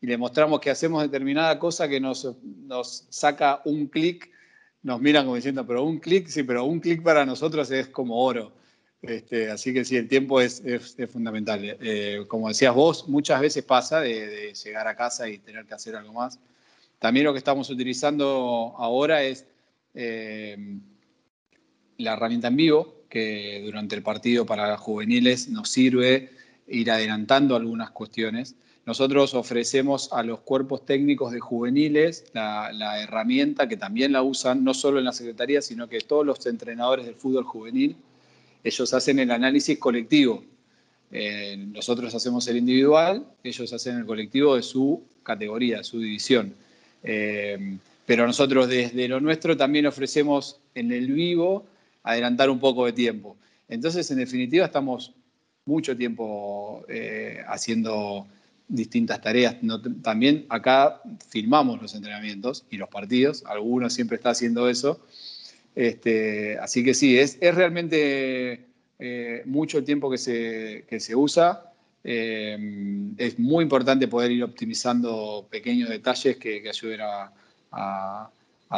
y 0.00 0.06
le 0.06 0.16
mostramos 0.16 0.60
que 0.60 0.70
hacemos 0.70 1.02
determinada 1.02 1.58
cosa 1.58 1.88
que 1.88 2.00
nos, 2.00 2.26
nos 2.42 3.04
saca 3.10 3.60
un 3.66 3.86
clic, 3.86 4.30
nos 4.82 5.00
miran 5.00 5.24
como 5.24 5.36
diciendo, 5.36 5.66
pero 5.66 5.84
un 5.84 5.98
clic, 5.98 6.26
sí, 6.28 6.42
pero 6.42 6.64
un 6.64 6.80
clic 6.80 7.02
para 7.02 7.26
nosotros 7.26 7.70
es 7.70 7.88
como 7.88 8.24
oro. 8.24 8.52
Este, 9.02 9.50
así 9.50 9.74
que 9.74 9.84
sí, 9.84 9.96
el 9.96 10.08
tiempo 10.08 10.40
es, 10.40 10.62
fundamental. 11.12 11.60
Eh, 11.62 12.24
como 12.28 12.48
decías 12.48 12.74
vos, 12.74 13.08
muchas 13.08 13.42
veces 13.42 13.62
pasa 13.62 14.00
de, 14.00 14.54
llegar 14.54 14.88
a 14.88 14.96
casa 14.96 15.28
y 15.28 15.38
tener 15.38 15.66
que 15.66 15.74
hacer 15.74 15.94
algo 15.96 16.14
más. 16.14 16.38
También 16.98 17.24
lo 17.26 17.32
que 17.32 17.38
estamos 17.38 17.68
utilizando 17.68 18.74
ahora 18.78 19.22
es 19.22 19.46
eh, 19.92 20.78
la 21.98 22.14
herramienta 22.14 22.48
en 22.48 22.56
vivo, 22.56 22.99
que 23.10 23.60
durante 23.64 23.96
el 23.96 24.02
partido 24.02 24.46
para 24.46 24.78
juveniles 24.78 25.48
nos 25.48 25.68
sirve 25.68 26.30
ir 26.68 26.90
adelantando 26.90 27.56
algunas 27.56 27.90
cuestiones. 27.90 28.54
Nosotros 28.86 29.34
ofrecemos 29.34 30.10
a 30.12 30.22
los 30.22 30.40
cuerpos 30.40 30.86
técnicos 30.86 31.32
de 31.32 31.40
juveniles 31.40 32.24
la, 32.32 33.02
herramienta 33.02 33.68
que 33.68 33.76
también 33.76 34.12
la 34.12 34.22
usan 34.22 34.64
no 34.64 34.72
solo 34.72 34.98
en 34.98 35.04
la 35.04 35.12
Secretaría, 35.12 35.60
sino 35.60 35.88
que 35.88 36.00
todos 36.00 36.24
los 36.24 36.46
entrenadores 36.46 37.04
del 37.04 37.14
fútbol 37.14 37.44
juvenil, 37.44 37.96
ellos 38.64 38.94
hacen 38.94 39.18
el 39.18 39.30
análisis 39.30 39.78
colectivo. 39.78 40.42
Eh, 41.12 41.56
nosotros 41.58 42.14
hacemos 42.14 42.46
el 42.48 42.56
individual, 42.56 43.26
ellos 43.42 43.72
hacen 43.72 43.98
el 43.98 44.06
colectivo 44.06 44.56
de 44.56 44.62
su 44.62 45.02
categoría, 45.22 45.82
su 45.82 45.98
división. 45.98 46.54
Eh, 47.02 47.76
pero 48.06 48.26
nosotros 48.26 48.68
desde 48.68 49.08
lo 49.08 49.20
nuestro 49.20 49.56
también 49.56 49.86
ofrecemos 49.86 50.58
en 50.74 50.92
el 50.92 51.12
vivo 51.12 51.66
adelantar 52.02 52.50
un 52.50 52.58
poco 52.58 52.86
de 52.86 52.92
tiempo. 52.92 53.36
Entonces, 53.68 54.10
en 54.10 54.18
definitiva, 54.18 54.66
estamos 54.66 55.14
mucho 55.64 55.96
tiempo 55.96 56.84
eh, 56.88 57.42
haciendo 57.46 58.26
distintas 58.68 59.20
tareas. 59.20 59.56
también 60.02 60.46
acá 60.48 61.02
filmamos 61.28 61.82
los 61.82 61.94
entrenamientos 61.94 62.64
y 62.70 62.76
los 62.76 62.88
partidos, 62.88 63.44
algunos 63.46 63.92
siempre 63.92 64.16
está 64.16 64.30
haciendo 64.30 64.68
eso. 64.68 65.00
Este, 65.74 66.58
así 66.58 66.84
que 66.84 66.94
sí, 66.94 67.18
es, 67.18 67.38
realmente 67.40 68.66
eh, 68.98 69.42
mucho 69.44 69.78
el 69.78 69.84
tiempo 69.84 70.10
que 70.10 70.18
se, 70.18 70.84
se 70.98 71.16
usa. 71.16 71.72
Eh, 72.02 73.12
es 73.18 73.38
muy 73.38 73.62
importante 73.62 74.08
poder 74.08 74.32
ir 74.32 74.42
optimizando 74.42 75.46
pequeños 75.50 75.88
detalles 75.88 76.36
que, 76.36 76.62
ayuden 76.68 77.00
a, 77.02 78.30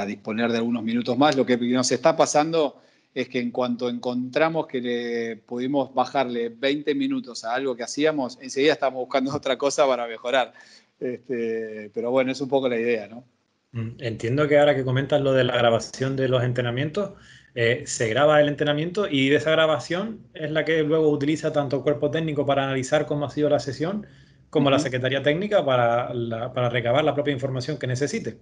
disponer 0.07 0.51
de 0.51 0.59
algunos 0.59 0.83
minutos 0.83 1.17
más. 1.19 1.37
Lo 1.37 1.45
que 1.45 1.57
nos 1.59 1.93
está 1.93 2.17
pasando 2.17 2.81
es 3.15 3.29
que 3.29 3.41
en 3.41 3.51
cuanto 3.51 3.89
encontramos 3.89 4.67
que 4.67 4.81
le 4.81 5.37
pudimos 5.37 5.93
bajarle 5.93 6.49
20 6.49 6.95
minutos 6.95 7.45
a 7.45 7.55
algo 7.55 7.77
que 7.77 7.83
hacíamos, 7.83 8.39
enseguida 8.41 8.73
estamos 8.73 9.01
buscando 9.01 9.33
otra 9.37 9.57
cosa 9.59 9.87
para 9.87 10.07
mejorar. 10.07 10.53
Este, 10.99 11.91
pero 11.93 12.11
bueno, 12.11 12.33
es 12.33 12.41
un 12.41 12.49
poco 12.49 12.69
la 12.69 12.79
idea, 12.79 13.09
¿no? 13.09 13.25
Mm, 13.73 13.97
entiendo 13.99 14.47
que 14.49 14.59
ahora 14.59 14.75
que 14.75 14.85
comentas 14.85 15.21
lo 15.21 15.33
de 15.33 15.45
la 15.45 15.57
grabación 15.57 16.17
de 16.17 16.29
los 16.29 16.43
entrenamientos, 16.45 17.13
eh, 17.55 17.83
se 17.87 18.09
graba 18.09 18.41
el 18.41 18.49
entrenamiento 18.49 19.07
y 19.09 19.29
de 19.29 19.37
esa 19.37 19.51
grabación 19.51 20.27
es 20.33 20.51
la 20.51 20.65
que 20.65 20.83
luego 20.83 21.11
utiliza 21.11 21.53
tanto 21.53 21.77
el 21.77 21.83
cuerpo 21.83 22.11
técnico 22.11 22.47
para 22.47 22.65
analizar 22.65 23.07
cómo 23.07 23.27
ha 23.27 23.31
sido 23.31 23.51
la 23.51 23.59
sesión, 23.59 24.07
como 24.49 24.71
la 24.71 24.79
Secretaría 24.79 25.23
Técnica 25.23 25.65
para, 25.65 26.13
para 26.55 26.69
recabar 26.71 27.05
la 27.05 27.15
propia 27.15 27.33
información 27.33 27.79
que 27.79 27.87
necesite. 27.87 28.39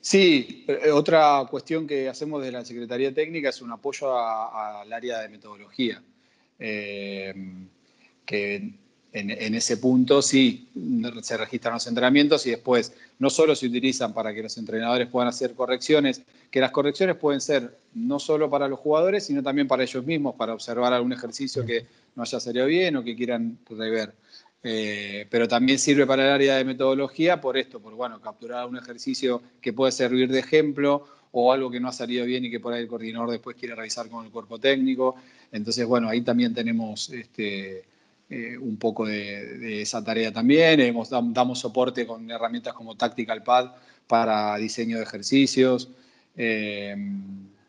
Sí, 0.00 0.64
eh, 0.68 0.90
otra 0.90 1.46
cuestión 1.50 1.86
que 1.86 2.08
hacemos 2.08 2.42
de 2.42 2.52
la 2.52 2.64
Secretaría 2.64 3.12
Técnica 3.12 3.50
es 3.50 3.60
un 3.60 3.72
apoyo 3.72 4.16
al 4.18 4.92
área 4.92 5.20
de 5.20 5.28
metodología, 5.28 6.02
eh, 6.58 7.34
que 8.24 8.74
en, 9.12 9.54
ese 9.54 9.78
punto 9.78 10.20
sí 10.22 10.68
se 11.22 11.36
registran 11.36 11.74
los 11.74 11.86
entrenamientos 11.86 12.46
y 12.46 12.50
después 12.50 12.92
no 13.18 13.30
solo 13.30 13.56
se 13.56 13.66
utilizan 13.66 14.12
para 14.12 14.34
que 14.34 14.42
los 14.42 14.56
entrenadores 14.58 15.08
puedan 15.08 15.28
hacer 15.28 15.54
correcciones, 15.54 16.22
que 16.50 16.60
las 16.60 16.70
correcciones 16.70 17.16
pueden 17.16 17.40
ser 17.40 17.78
no 17.94 18.18
solo 18.18 18.50
para 18.50 18.68
los 18.68 18.78
jugadores, 18.78 19.24
sino 19.24 19.42
también 19.42 19.66
para 19.66 19.82
ellos 19.82 20.04
mismos, 20.04 20.34
para 20.36 20.54
observar 20.54 20.92
algún 20.92 21.12
ejercicio 21.12 21.64
que 21.64 21.86
no 22.14 22.22
haya 22.22 22.38
salido 22.38 22.66
bien 22.66 22.96
o 22.96 23.04
que 23.04 23.16
quieran 23.16 23.58
rever. 23.68 24.12
Eh, 24.62 25.26
pero 25.30 25.46
también 25.46 25.78
sirve 25.78 26.06
para 26.06 26.24
el 26.24 26.30
área 26.32 26.56
de 26.56 26.64
metodología 26.64 27.40
por 27.40 27.56
esto, 27.56 27.80
por 27.80 27.94
bueno, 27.94 28.20
capturar 28.20 28.66
un 28.66 28.76
ejercicio 28.76 29.40
que 29.60 29.72
puede 29.72 29.92
servir 29.92 30.30
de 30.32 30.40
ejemplo 30.40 31.06
o 31.30 31.52
algo 31.52 31.70
que 31.70 31.78
no 31.78 31.88
ha 31.88 31.92
salido 31.92 32.24
bien 32.24 32.44
y 32.44 32.50
que 32.50 32.58
por 32.58 32.72
ahí 32.72 32.82
el 32.82 32.88
coordinador 32.88 33.30
después 33.30 33.56
quiere 33.56 33.74
revisar 33.74 34.08
con 34.08 34.24
el 34.24 34.32
cuerpo 34.32 34.58
técnico. 34.58 35.16
Entonces, 35.52 35.86
bueno, 35.86 36.08
ahí 36.08 36.22
también 36.22 36.54
tenemos 36.54 37.10
este, 37.10 37.84
eh, 38.30 38.58
un 38.58 38.76
poco 38.76 39.06
de, 39.06 39.82
esa 39.82 40.02
tarea 40.02 40.32
también. 40.32 40.94
damos 41.10 41.58
soporte 41.58 42.06
con 42.06 42.30
herramientas 42.30 42.74
como 42.74 42.96
Tactical 42.96 43.42
Pad 43.42 43.72
para 44.06 44.56
diseño 44.56 44.96
de 44.96 45.02
ejercicios. 45.04 45.90
Eh, 46.36 46.96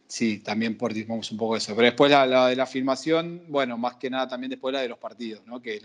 sí, 0.07 0.39
también 0.39 0.77
participamos 0.77 1.31
un 1.31 1.37
poco 1.37 1.53
de 1.53 1.59
eso. 1.59 1.75
Pero 1.75 1.85
después 1.85 2.11
la, 2.11 2.47
de 2.47 2.55
la 2.55 2.65
filmación, 2.65 3.43
bueno, 3.47 3.77
más 3.77 3.95
que 3.95 4.09
nada 4.09 4.27
también 4.27 4.49
después 4.49 4.73
la 4.73 4.81
de 4.81 4.89
los 4.89 4.97
partidos, 4.97 5.45
¿no? 5.45 5.61
que 5.61 5.79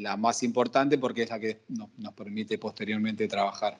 la 0.00 0.16
más 0.16 0.42
importante 0.42 0.98
porque 0.98 1.22
es 1.22 1.30
la 1.30 1.38
que 1.38 1.60
nos, 1.68 2.12
permite 2.14 2.58
posteriormente 2.58 3.28
trabajar. 3.28 3.78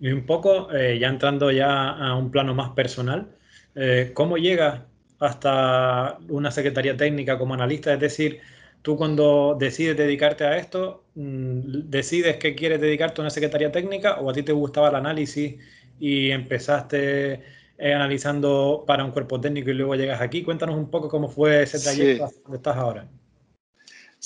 Y 0.00 0.10
un 0.10 0.26
poco, 0.26 0.72
eh, 0.72 0.98
ya 0.98 1.08
entrando 1.08 1.50
ya 1.50 1.90
a 1.90 2.16
un 2.16 2.30
plano 2.30 2.54
más 2.54 2.70
personal, 2.70 3.28
eh, 3.74 4.10
¿cómo 4.14 4.36
llega 4.36 4.86
hasta 5.18 6.18
una 6.28 6.50
secretaría 6.50 6.96
técnica 6.96 7.38
como 7.38 7.54
analista? 7.54 7.92
Es 7.94 8.00
decir, 8.00 8.40
tú 8.82 8.96
cuando 8.96 9.56
decides 9.58 9.96
dedicarte 9.96 10.44
a 10.44 10.56
esto, 10.58 11.04
mm, 11.14 11.88
¿decides 11.88 12.36
que 12.36 12.54
quieres 12.54 12.80
dedicarte 12.80 13.20
a 13.20 13.22
una 13.22 13.30
secretaría 13.30 13.72
técnica 13.72 14.20
o 14.20 14.30
a 14.30 14.32
ti 14.32 14.42
te 14.42 14.52
gustaba 14.52 14.88
el 14.88 14.96
análisis 14.96 15.56
y 15.98 16.30
empezaste 16.30 17.42
eh, 17.78 17.92
analizando 17.94 18.84
para 18.86 19.04
un 19.04 19.12
cuerpo 19.12 19.40
técnico 19.40 19.70
y 19.70 19.74
luego 19.74 19.94
llegas 19.94 20.20
aquí? 20.20 20.42
Cuéntanos 20.42 20.76
un 20.76 20.90
poco 20.90 21.08
cómo 21.08 21.28
fue 21.28 21.62
ese 21.62 21.78
trayecto 21.78 22.30
donde 22.44 22.56
estás 22.56 22.76
ahora. 22.76 23.08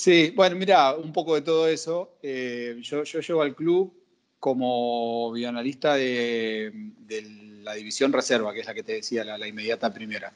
Sí, 0.01 0.33
bueno, 0.35 0.55
mira, 0.55 0.95
un 0.95 1.13
poco 1.13 1.35
de 1.35 1.43
todo 1.43 1.67
eso. 1.67 2.15
Eh, 2.23 2.75
yo, 2.81 3.03
llego 3.03 3.43
al 3.43 3.53
club 3.53 3.93
como 4.39 5.31
bioanalista 5.31 5.93
de, 5.93 6.73
la 7.61 7.75
división 7.75 8.11
reserva, 8.11 8.51
que 8.51 8.61
es 8.61 8.65
la 8.65 8.73
que 8.73 8.81
te 8.81 8.93
decía, 8.93 9.23
la, 9.23 9.47
inmediata 9.47 9.93
primera. 9.93 10.33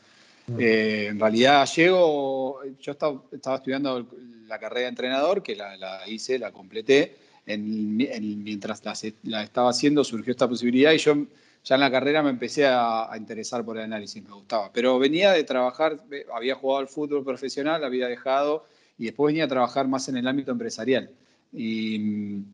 Eh, 0.59 1.07
en 1.09 1.19
realidad 1.19 1.67
llego, 1.75 2.61
yo 2.79 2.91
estaba, 2.91 3.23
estudiando 3.55 4.07
la 4.45 4.59
carrera 4.59 4.81
de 4.81 4.89
entrenador, 4.89 5.41
que 5.41 5.55
la, 5.55 5.99
hice, 6.05 6.37
la 6.37 6.51
completé. 6.51 7.15
mientras 7.47 8.83
la, 9.23 9.41
estaba 9.41 9.71
haciendo 9.71 10.03
surgió 10.03 10.29
esta 10.29 10.47
posibilidad 10.47 10.91
y 10.91 10.99
yo 10.99 11.25
ya 11.63 11.73
en 11.73 11.81
la 11.81 11.89
carrera 11.89 12.21
me 12.21 12.29
empecé 12.29 12.67
a, 12.67 13.11
a, 13.11 13.17
interesar 13.17 13.65
por 13.65 13.77
el 13.77 13.85
análisis, 13.85 14.23
me 14.23 14.35
gustaba. 14.35 14.71
Pero 14.71 14.99
venía 14.99 15.31
de 15.31 15.43
trabajar, 15.43 15.97
había 16.31 16.53
jugado 16.53 16.81
al 16.81 16.87
fútbol 16.87 17.23
profesional, 17.25 17.83
había 17.83 18.07
dejado 18.07 18.63
y 18.97 19.05
después 19.05 19.33
venía 19.33 19.45
a 19.45 19.49
trabajar 19.49 19.87
más 19.87 20.07
en 20.09 20.17
el 20.17 20.27
ámbito 20.27 20.51
empresarial. 20.51 21.09
Y 21.53 21.99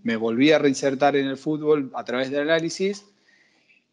me 0.03 0.15
volví 0.15 0.51
a 0.51 0.59
reinsertar 0.59 1.15
en 1.15 1.27
el 1.27 1.37
fútbol 1.37 1.91
a 1.95 2.03
través 2.03 2.29
del 2.29 2.41
análisis 2.41 3.05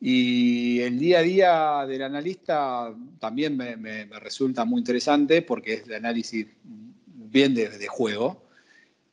y 0.00 0.80
el 0.80 0.98
día 0.98 1.18
a 1.18 1.22
día 1.22 1.86
del 1.86 2.02
analista 2.02 2.94
también 3.18 3.56
me, 3.56 4.04
resulta 4.20 4.64
muy 4.64 4.78
interesante 4.78 5.42
porque 5.42 5.74
es 5.74 5.86
de 5.86 5.96
análisis 5.96 6.46
bien 6.64 7.54
de, 7.54 7.86
juego. 7.88 8.44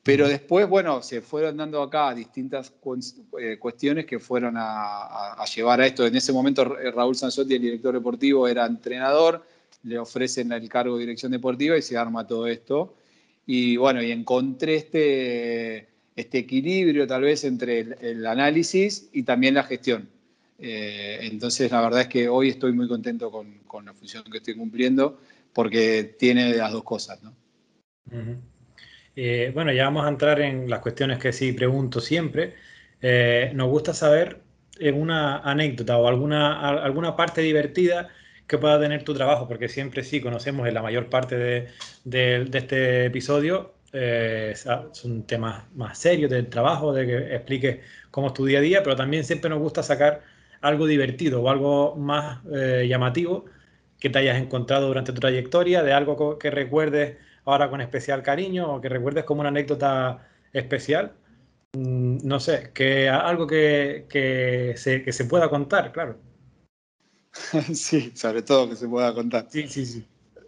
Pero 0.03 0.27
después, 0.27 0.69
bueno, 0.69 1.01
se 1.01 1.21
fueron 1.21 1.57
dando 1.57 1.81
acá 1.81 2.13
distintas 2.13 2.71
eh, 3.39 3.57
cuestiones 3.57 4.05
que 4.05 4.19
fueron 4.19 4.53
a, 4.57 5.43
llevar 5.55 5.81
a 5.81 5.87
esto. 5.87 6.05
En 6.05 6.15
ese 6.15 6.31
momento 6.31 6.63
Raúl 6.63 7.15
Sanzotti, 7.15 7.55
el 7.55 7.61
director 7.61 7.95
deportivo, 7.95 8.47
era 8.47 8.67
entrenador, 8.67 9.43
le 9.81 9.97
ofrecen 9.97 10.51
el 10.51 10.69
cargo 10.69 10.95
de 10.95 11.01
dirección 11.01 11.31
deportiva 11.31 11.75
y 11.75 11.81
se 11.81 11.97
arma 11.97 12.27
todo 12.27 12.45
esto. 12.45 12.93
Y 13.45 13.77
bueno, 13.77 14.01
y 14.01 14.11
encontré 14.11 14.75
este, 14.75 15.87
este 16.15 16.39
equilibrio 16.39 17.05
tal 17.05 17.21
vez 17.23 17.43
entre 17.43 17.79
el, 17.79 18.25
análisis 18.25 19.09
y 19.13 19.23
también 19.23 19.53
la 19.53 19.63
gestión. 19.63 20.09
Eh, 20.57 21.19
entonces, 21.21 21.71
la 21.71 21.81
verdad 21.81 22.01
es 22.01 22.07
que 22.07 22.27
hoy 22.27 22.49
estoy 22.49 22.73
muy 22.73 22.87
contento 22.87 23.29
con, 23.29 23.59
con, 23.67 23.85
la 23.85 23.93
función 23.93 24.23
que 24.31 24.37
estoy 24.37 24.55
cumpliendo 24.55 25.19
porque 25.53 26.15
tiene 26.17 26.55
las 26.55 26.71
dos 26.71 26.83
cosas. 26.83 27.21
¿no? 27.21 27.33
Eh, 29.15 29.51
bueno, 29.53 29.71
ya 29.71 29.85
vamos 29.85 30.05
a 30.05 30.09
entrar 30.09 30.41
en 30.41 30.69
las 30.69 30.79
cuestiones 30.79 31.19
que 31.19 31.31
sí 31.31 31.51
pregunto 31.53 32.01
siempre. 32.01 32.55
Eh, 33.01 33.51
nos 33.53 33.69
gusta 33.69 33.93
saber 33.93 34.41
una 34.93 35.37
anécdota 35.39 35.97
o 35.97 36.07
alguna, 36.07 36.69
alguna 36.83 37.15
parte 37.15 37.41
divertida 37.41 38.09
que 38.47 38.57
pueda 38.57 38.79
tener 38.79 39.03
tu 39.03 39.13
trabajo, 39.13 39.47
porque 39.47 39.69
siempre 39.69 40.03
sí 40.03 40.21
conocemos 40.21 40.67
en 40.67 40.73
la 40.73 40.81
mayor 40.81 41.09
parte 41.09 41.35
de, 42.03 42.49
este 42.53 43.05
episodio, 43.05 43.73
eh, 43.93 44.53
son 44.91 45.23
temas 45.23 45.63
más 45.75 45.97
serios 45.97 46.29
del 46.29 46.47
trabajo, 46.47 46.93
de 46.93 47.05
que 47.07 47.35
expliques 47.35 47.79
cómo 48.11 48.27
es 48.27 48.33
tu 48.33 48.45
día 48.45 48.59
a 48.59 48.61
día, 48.61 48.83
pero 48.83 48.95
también 48.95 49.23
siempre 49.23 49.49
nos 49.49 49.59
gusta 49.59 49.83
sacar 49.83 50.21
algo 50.61 50.85
divertido 50.87 51.41
o 51.41 51.49
algo 51.49 51.95
más 51.95 52.39
eh, 52.53 52.85
llamativo 52.87 53.45
que 53.99 54.09
te 54.09 54.19
hayas 54.19 54.37
encontrado 54.37 54.87
durante 54.87 55.13
tu 55.13 55.19
trayectoria, 55.21 55.83
de 55.83 55.93
algo 55.93 56.37
que 56.37 56.51
recuerdes 56.51 57.17
ahora 57.45 57.69
con 57.69 57.81
especial 57.81 58.23
cariño 58.23 58.75
o 58.75 58.81
que 58.81 58.89
recuerdes 58.89 59.23
como 59.25 59.41
una 59.41 59.49
anécdota 59.49 60.27
especial. 60.53 61.13
Mm, 61.73 62.17
no 62.23 62.39
sé, 62.39 62.71
que 62.73 63.09
algo 63.09 63.47
que, 63.47 64.05
que, 64.09 64.73
se, 64.77 65.03
que 65.03 65.11
se 65.11 65.25
pueda 65.25 65.49
contar, 65.49 65.91
claro. 65.91 66.17
sí, 67.73 68.11
sobre 68.15 68.41
todo 68.41 68.69
que 68.69 68.75
se 68.75 68.87
pueda 68.87 69.13
contar. 69.13 69.47
Sí, 69.49 69.67
sí, 69.67 69.85
sí. 69.85 70.05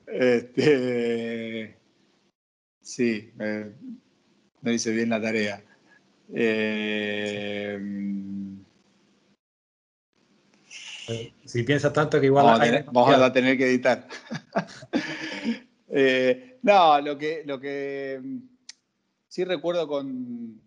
Este, 0.08 1.76
sí, 2.82 3.32
no 4.62 4.72
hice 4.72 4.92
bien 4.92 5.10
la 5.10 5.22
tarea. 5.22 5.62
Eh, 6.34 7.80
si 11.46 11.64
piensas 11.64 11.94
tanto 11.94 12.20
que 12.20 12.28
igual... 12.28 12.46
Vamos, 12.46 13.16
a, 13.16 13.32
tener, 13.32 13.58
que 13.58 13.66
editar. 13.66 14.08
Eh, 15.90 16.60
no, 16.64 17.00
lo 17.00 17.18
que, 17.18 17.44
lo 17.46 17.62
que 17.62 18.22
sí 19.30 19.46
recuerdo 19.46 19.88
con, 19.88 20.62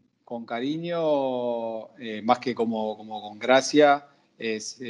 cariño, 0.47 1.95
eh, 1.99 2.23
más 2.25 2.39
que 2.39 2.55
como, 2.55 2.97
como, 2.97 3.21
con 3.21 3.39
gracia, 3.39 4.09
es 4.39 4.81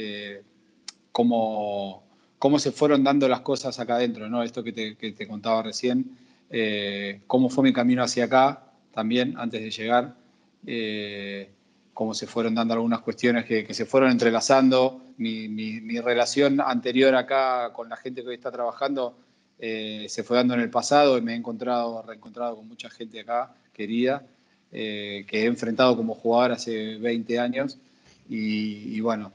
cómo, 1.11 2.03
cómo, 2.39 2.59
se 2.59 2.71
fueron 2.71 3.03
dando 3.03 3.27
las 3.27 3.41
cosas 3.41 3.79
acá 3.79 3.95
adentro, 3.95 4.29
¿no? 4.29 4.43
Esto 4.43 4.63
que 4.63 4.71
te, 4.73 5.27
contaba 5.27 5.63
recién, 5.63 6.17
cómo 7.27 7.49
fue 7.49 7.63
mi 7.63 7.73
camino 7.73 8.03
hacia 8.03 8.25
acá 8.25 8.63
también 8.93 9.35
antes 9.37 9.61
de 9.61 9.71
llegar 9.71 10.15
cómo 12.01 12.13
se 12.13 12.25
fueron 12.27 12.55
dando 12.55 12.73
algunas 12.73 13.01
cuestiones 13.01 13.45
que, 13.45 13.73
se 13.73 13.85
fueron 13.85 14.11
entrelazando. 14.11 15.01
Mi, 15.17 15.99
relación 15.99 16.59
anterior 16.59 17.13
acá 17.15 17.71
con 17.73 17.89
la 17.89 17.95
gente 17.95 18.23
que 18.23 18.29
hoy 18.29 18.35
está 18.35 18.51
trabajando 18.51 19.15
eh, 19.59 20.07
se 20.09 20.23
fue 20.23 20.37
dando 20.37 20.55
en 20.55 20.61
el 20.61 20.71
pasado 20.71 21.19
y 21.19 21.21
me 21.21 21.33
he 21.33 21.35
encontrado, 21.35 22.01
reencontrado 22.01 22.55
con 22.55 22.67
mucha 22.67 22.89
gente 22.89 23.19
acá 23.19 23.53
querida, 23.71 24.23
eh, 24.71 25.25
que 25.27 25.43
he 25.43 25.45
enfrentado 25.45 25.95
como 25.95 26.15
jugador 26.15 26.53
hace 26.53 26.97
20 26.97 27.37
años 27.37 27.77
y, 28.27 28.99
bueno, 29.01 29.31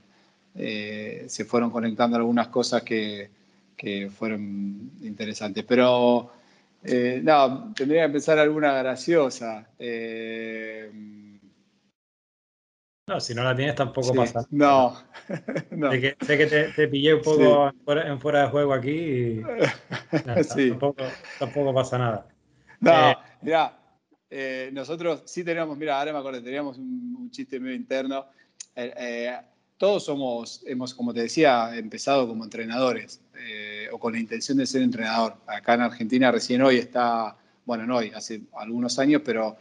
eh, 0.56 1.24
se 1.28 1.44
fueron 1.44 1.70
conectando 1.70 2.16
algunas 2.16 2.48
cosas 2.48 2.82
que, 2.82 3.30
que 3.76 4.10
fueron 4.10 4.92
interesantes. 5.02 5.64
Pero 5.64 6.30
no, 7.22 7.72
tendría 7.74 8.02
que 8.02 8.06
empezar 8.06 8.38
alguna 8.38 8.72
graciosa. 8.72 9.66
No, 13.08 13.20
si 13.20 13.36
no 13.36 13.44
la 13.44 13.54
tienes 13.54 13.76
tampoco 13.76 14.12
pasa. 14.14 14.44
No, 14.50 14.96
no. 15.70 15.92
Sé 15.92 16.16
que, 16.26 16.46
te, 16.74 16.88
pillé 16.88 17.14
un 17.14 17.22
poco 17.22 17.68
en, 17.68 18.20
fuera, 18.20 18.42
de 18.42 18.48
juego 18.48 18.74
aquí 18.74 18.90
y 18.90 19.42
tampoco, 21.38 21.72
pasa 21.72 21.98
nada. 21.98 22.26
No, 22.80 23.10
eh, 23.10 23.16
mira, 23.42 23.78
eh, 24.28 24.70
nosotros 24.72 25.22
sí 25.24 25.44
teníamos, 25.44 25.78
mira, 25.78 26.00
ahora 26.00 26.12
me 26.12 26.18
acuerdo, 26.18 26.42
teníamos 26.42 26.78
un, 26.78 27.30
chiste 27.30 27.60
medio 27.60 27.76
interno. 27.76 28.26
Eh, 29.76 29.78
todos 29.78 30.04
somos, 30.04 30.62
hemos, 30.66 30.94
como 30.94 31.12
te 31.12 31.22
decía, 31.22 31.76
empezado 31.76 32.26
como 32.26 32.44
entrenadores 32.44 33.20
o 33.92 33.98
con 33.98 34.14
la 34.14 34.18
intención 34.18 34.58
de 34.58 34.66
ser 34.66 34.82
entrenador. 34.82 35.36
Acá 35.46 35.74
en 35.74 35.82
Argentina 35.82 36.32
recién 36.32 36.62
hoy 36.62 36.76
está, 36.76 37.36
bueno, 37.64 37.86
no 37.86 37.98
hoy, 37.98 38.10
hace 38.14 38.40
algunos 38.54 38.98
años, 38.98 39.22
pero 39.24 39.56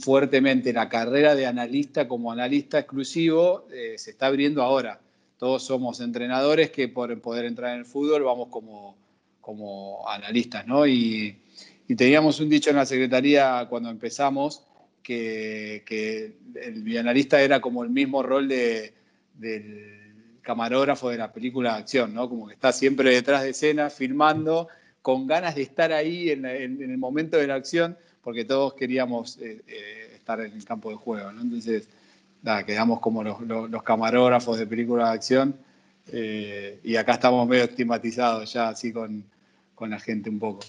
fuertemente 0.00 0.72
la 0.72 0.88
carrera 0.88 1.34
de 1.34 1.46
analista 1.46 2.06
como 2.06 2.30
analista 2.30 2.78
exclusivo 2.78 3.66
eh, 3.72 3.94
se 3.98 4.10
está 4.12 4.26
abriendo 4.26 4.62
ahora. 4.62 5.00
Todos 5.38 5.64
somos 5.64 6.00
entrenadores 6.00 6.70
que 6.70 6.88
por 6.88 7.20
poder 7.20 7.44
entrar 7.44 7.74
en 7.74 7.80
el 7.80 7.84
fútbol 7.84 8.22
vamos 8.22 8.48
como, 8.48 8.96
como 9.40 10.08
analistas, 10.08 10.66
¿no? 10.66 10.86
Y, 10.86 11.38
teníamos 11.96 12.40
un 12.40 12.48
dicho 12.48 12.70
en 12.70 12.76
la 12.76 12.86
Secretaría 12.86 13.64
cuando 13.70 13.90
empezamos 13.90 14.64
que, 15.06 16.36
el 16.54 16.98
analista 16.98 17.40
era 17.40 17.60
como 17.60 17.84
el 17.84 17.90
mismo 17.90 18.22
rol 18.22 18.48
de, 18.48 18.94
del 19.34 20.40
camarógrafo 20.42 21.10
de 21.10 21.18
la 21.18 21.32
película 21.32 21.74
de 21.74 21.78
acción, 21.80 22.14
¿no? 22.14 22.28
Como 22.28 22.48
que 22.48 22.54
está 22.54 22.72
siempre 22.72 23.10
detrás 23.10 23.42
de 23.42 23.50
escena, 23.50 23.90
filmando, 23.90 24.68
con 25.02 25.26
ganas 25.26 25.54
de 25.54 25.62
estar 25.62 25.92
ahí 25.92 26.30
en 26.30 26.44
el 26.44 26.98
momento 26.98 27.36
de 27.36 27.46
la 27.46 27.54
acción 27.54 27.96
porque 28.26 28.44
todos 28.44 28.74
queríamos 28.74 29.38
eh, 29.38 29.62
eh, 29.68 30.10
estar 30.16 30.40
en 30.40 30.52
el 30.52 30.64
campo 30.64 30.90
de 30.90 30.96
juego, 30.96 31.30
¿no? 31.30 31.42
Entonces, 31.42 31.88
quedamos 32.66 32.98
como 32.98 33.22
los, 33.22 33.82
camarógrafos 33.84 34.58
de 34.58 34.66
películas 34.66 35.10
de 35.10 35.14
acción 35.14 35.56
eh, 36.10 36.80
y 36.82 36.96
acá 36.96 37.12
estamos 37.12 37.46
medio 37.46 37.62
estigmatizados 37.62 38.52
ya 38.52 38.70
así 38.70 38.92
con, 38.92 39.24
la 39.78 40.00
gente 40.00 40.28
un 40.28 40.40
poco. 40.40 40.64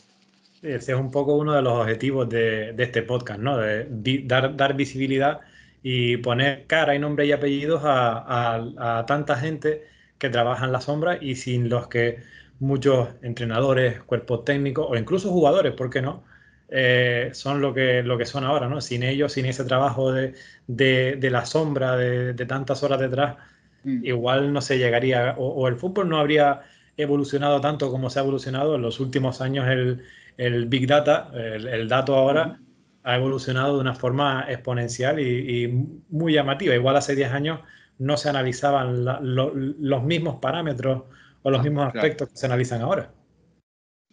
Ese 0.61 0.91
es 0.93 0.97
un 0.97 1.11
poco 1.11 1.35
uno 1.35 1.53
de 1.53 1.61
los 1.61 1.73
objetivos 1.73 2.27
de, 2.29 2.73
este 2.77 3.03
podcast, 3.03 3.39
¿no? 3.39 3.57
De 3.57 3.87
dar, 4.25 4.55
dar 4.55 4.75
visibilidad 4.75 5.41
y 5.83 6.17
poner 6.17 6.65
cara 6.65 6.95
y 6.95 6.99
nombre 6.99 7.25
y 7.25 7.31
apellidos 7.31 7.81
a, 7.83 8.99
a, 8.99 9.05
tanta 9.05 9.35
gente 9.35 9.87
que 10.17 10.29
trabaja 10.29 10.65
en 10.65 10.71
la 10.71 10.81
sombra 10.81 11.17
y 11.21 11.35
sin 11.35 11.69
los 11.69 11.87
que 11.87 12.19
muchos 12.59 13.09
entrenadores, 13.21 14.01
cuerpos 14.01 14.45
técnicos 14.45 14.87
o 14.89 14.95
incluso 14.97 15.29
jugadores, 15.29 15.73
¿por 15.73 15.89
qué 15.91 16.01
no? 16.01 16.23
Eh, 16.69 17.29
son 17.33 17.61
lo 17.61 17.73
que, 17.73 18.01
lo 18.03 18.17
que 18.17 18.25
son 18.25 18.43
ahora, 18.43 18.67
¿no? 18.67 18.81
Sin 18.81 19.03
ellos, 19.03 19.33
sin 19.33 19.45
ese 19.45 19.63
trabajo 19.63 20.11
de, 20.11 20.33
la 20.67 21.45
sombra 21.45 21.95
de, 21.95 22.33
tantas 22.45 22.81
horas 22.83 22.99
detrás, 22.99 23.37
mm. 23.83 24.05
igual 24.05 24.51
no 24.51 24.61
se 24.61 24.77
llegaría, 24.79 25.35
o, 25.37 25.67
el 25.67 25.75
fútbol 25.75 26.09
no 26.09 26.17
habría 26.17 26.61
evolucionado 26.97 27.61
tanto 27.61 27.91
como 27.91 28.09
se 28.09 28.19
ha 28.19 28.23
evolucionado 28.23 28.75
en 28.75 28.81
los 28.81 28.99
últimos 28.99 29.39
años 29.39 29.67
el, 29.69 30.03
Big 30.37 30.87
Data, 30.87 31.31
el, 31.33 31.87
dato 31.87 32.15
ahora 32.15 32.59
ha 33.03 33.15
evolucionado 33.15 33.75
de 33.75 33.81
una 33.81 33.95
forma 33.95 34.45
exponencial 34.49 35.19
y, 35.19 35.67
muy 36.09 36.33
llamativa. 36.33 36.75
Igual 36.75 36.95
hace 36.95 37.15
10 37.15 37.31
años 37.31 37.59
no 37.97 38.17
se 38.17 38.29
analizaban 38.29 39.03
los 39.03 40.03
mismos 40.03 40.39
parámetros 40.39 41.03
o 41.41 41.49
los 41.49 41.61
ah, 41.61 41.63
mismos 41.63 41.87
aspectos 41.87 42.29
que 42.29 42.37
se 42.37 42.45
analizan 42.45 42.81
ahora. 42.81 43.11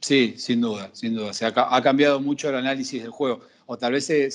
Sí, 0.01 0.35
sin 0.37 0.61
duda, 0.61 0.91
sin 0.93 1.15
duda. 1.15 1.33
Se 1.33 1.47
ha, 1.47 1.83
cambiado 1.83 2.21
mucho 2.21 2.49
el 2.49 2.57
análisis 2.57 3.03
del 3.03 3.11
juego. 3.11 3.41
O 3.67 3.77
tal 3.77 3.93
vez 3.93 4.07
se, 4.07 4.31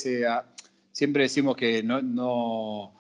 siempre 0.92 1.24
decimos 1.24 1.56
que 1.56 1.84
no, 1.84 2.02
no, 2.02 2.99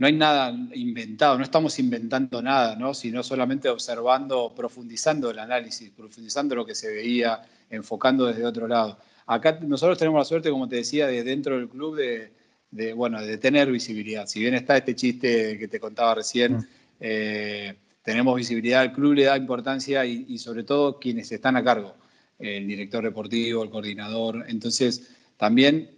hay 0.00 0.12
nada 0.12 0.50
inventado, 0.74 1.38
no 1.38 1.44
estamos 1.44 1.78
inventando 1.78 2.42
nada, 2.42 2.76
¿no? 2.76 2.94
sino 2.94 3.22
solamente 3.22 3.68
observando, 3.68 4.52
profundizando 4.54 5.30
el 5.30 5.38
análisis, 5.38 5.90
profundizando 5.90 6.54
lo 6.54 6.66
que 6.66 6.74
se 6.74 6.92
veía, 6.92 7.42
enfocando 7.70 8.26
desde 8.26 8.44
otro 8.44 8.66
lado. 8.66 8.98
Acá 9.26 9.58
nosotros 9.60 9.98
tenemos 9.98 10.18
la 10.18 10.24
suerte, 10.24 10.50
como 10.50 10.68
te 10.68 10.76
decía, 10.76 11.06
de 11.06 11.22
dentro 11.22 11.56
del 11.56 11.68
club 11.68 11.96
de, 11.96 12.92
bueno, 12.94 13.22
de 13.22 13.38
tener 13.38 13.70
visibilidad. 13.70 14.26
Si 14.26 14.40
bien 14.40 14.54
está 14.54 14.76
este 14.76 14.94
chiste 14.94 15.58
que 15.58 15.68
te 15.68 15.80
contaba 15.80 16.16
recién, 16.16 16.56
mm. 16.56 16.66
eh, 17.00 17.74
tenemos 18.02 18.36
visibilidad, 18.36 18.82
el 18.82 18.92
club 18.92 19.14
le 19.14 19.24
da 19.24 19.36
importancia 19.36 20.04
y 20.04 20.36
sobre 20.38 20.64
todo 20.64 20.98
quienes 20.98 21.32
están 21.32 21.56
a 21.56 21.64
cargo 21.64 21.94
el 22.38 22.66
director 22.66 23.04
deportivo, 23.04 23.62
el 23.62 23.70
coordinador. 23.70 24.44
Entonces, 24.48 25.14
también 25.36 25.90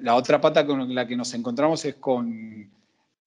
la 0.00 0.14
otra 0.14 0.40
pata 0.40 0.66
con 0.66 0.94
la 0.94 1.06
que 1.06 1.16
nos 1.16 1.32
encontramos 1.34 1.84
es 1.84 1.96
con, 1.96 2.70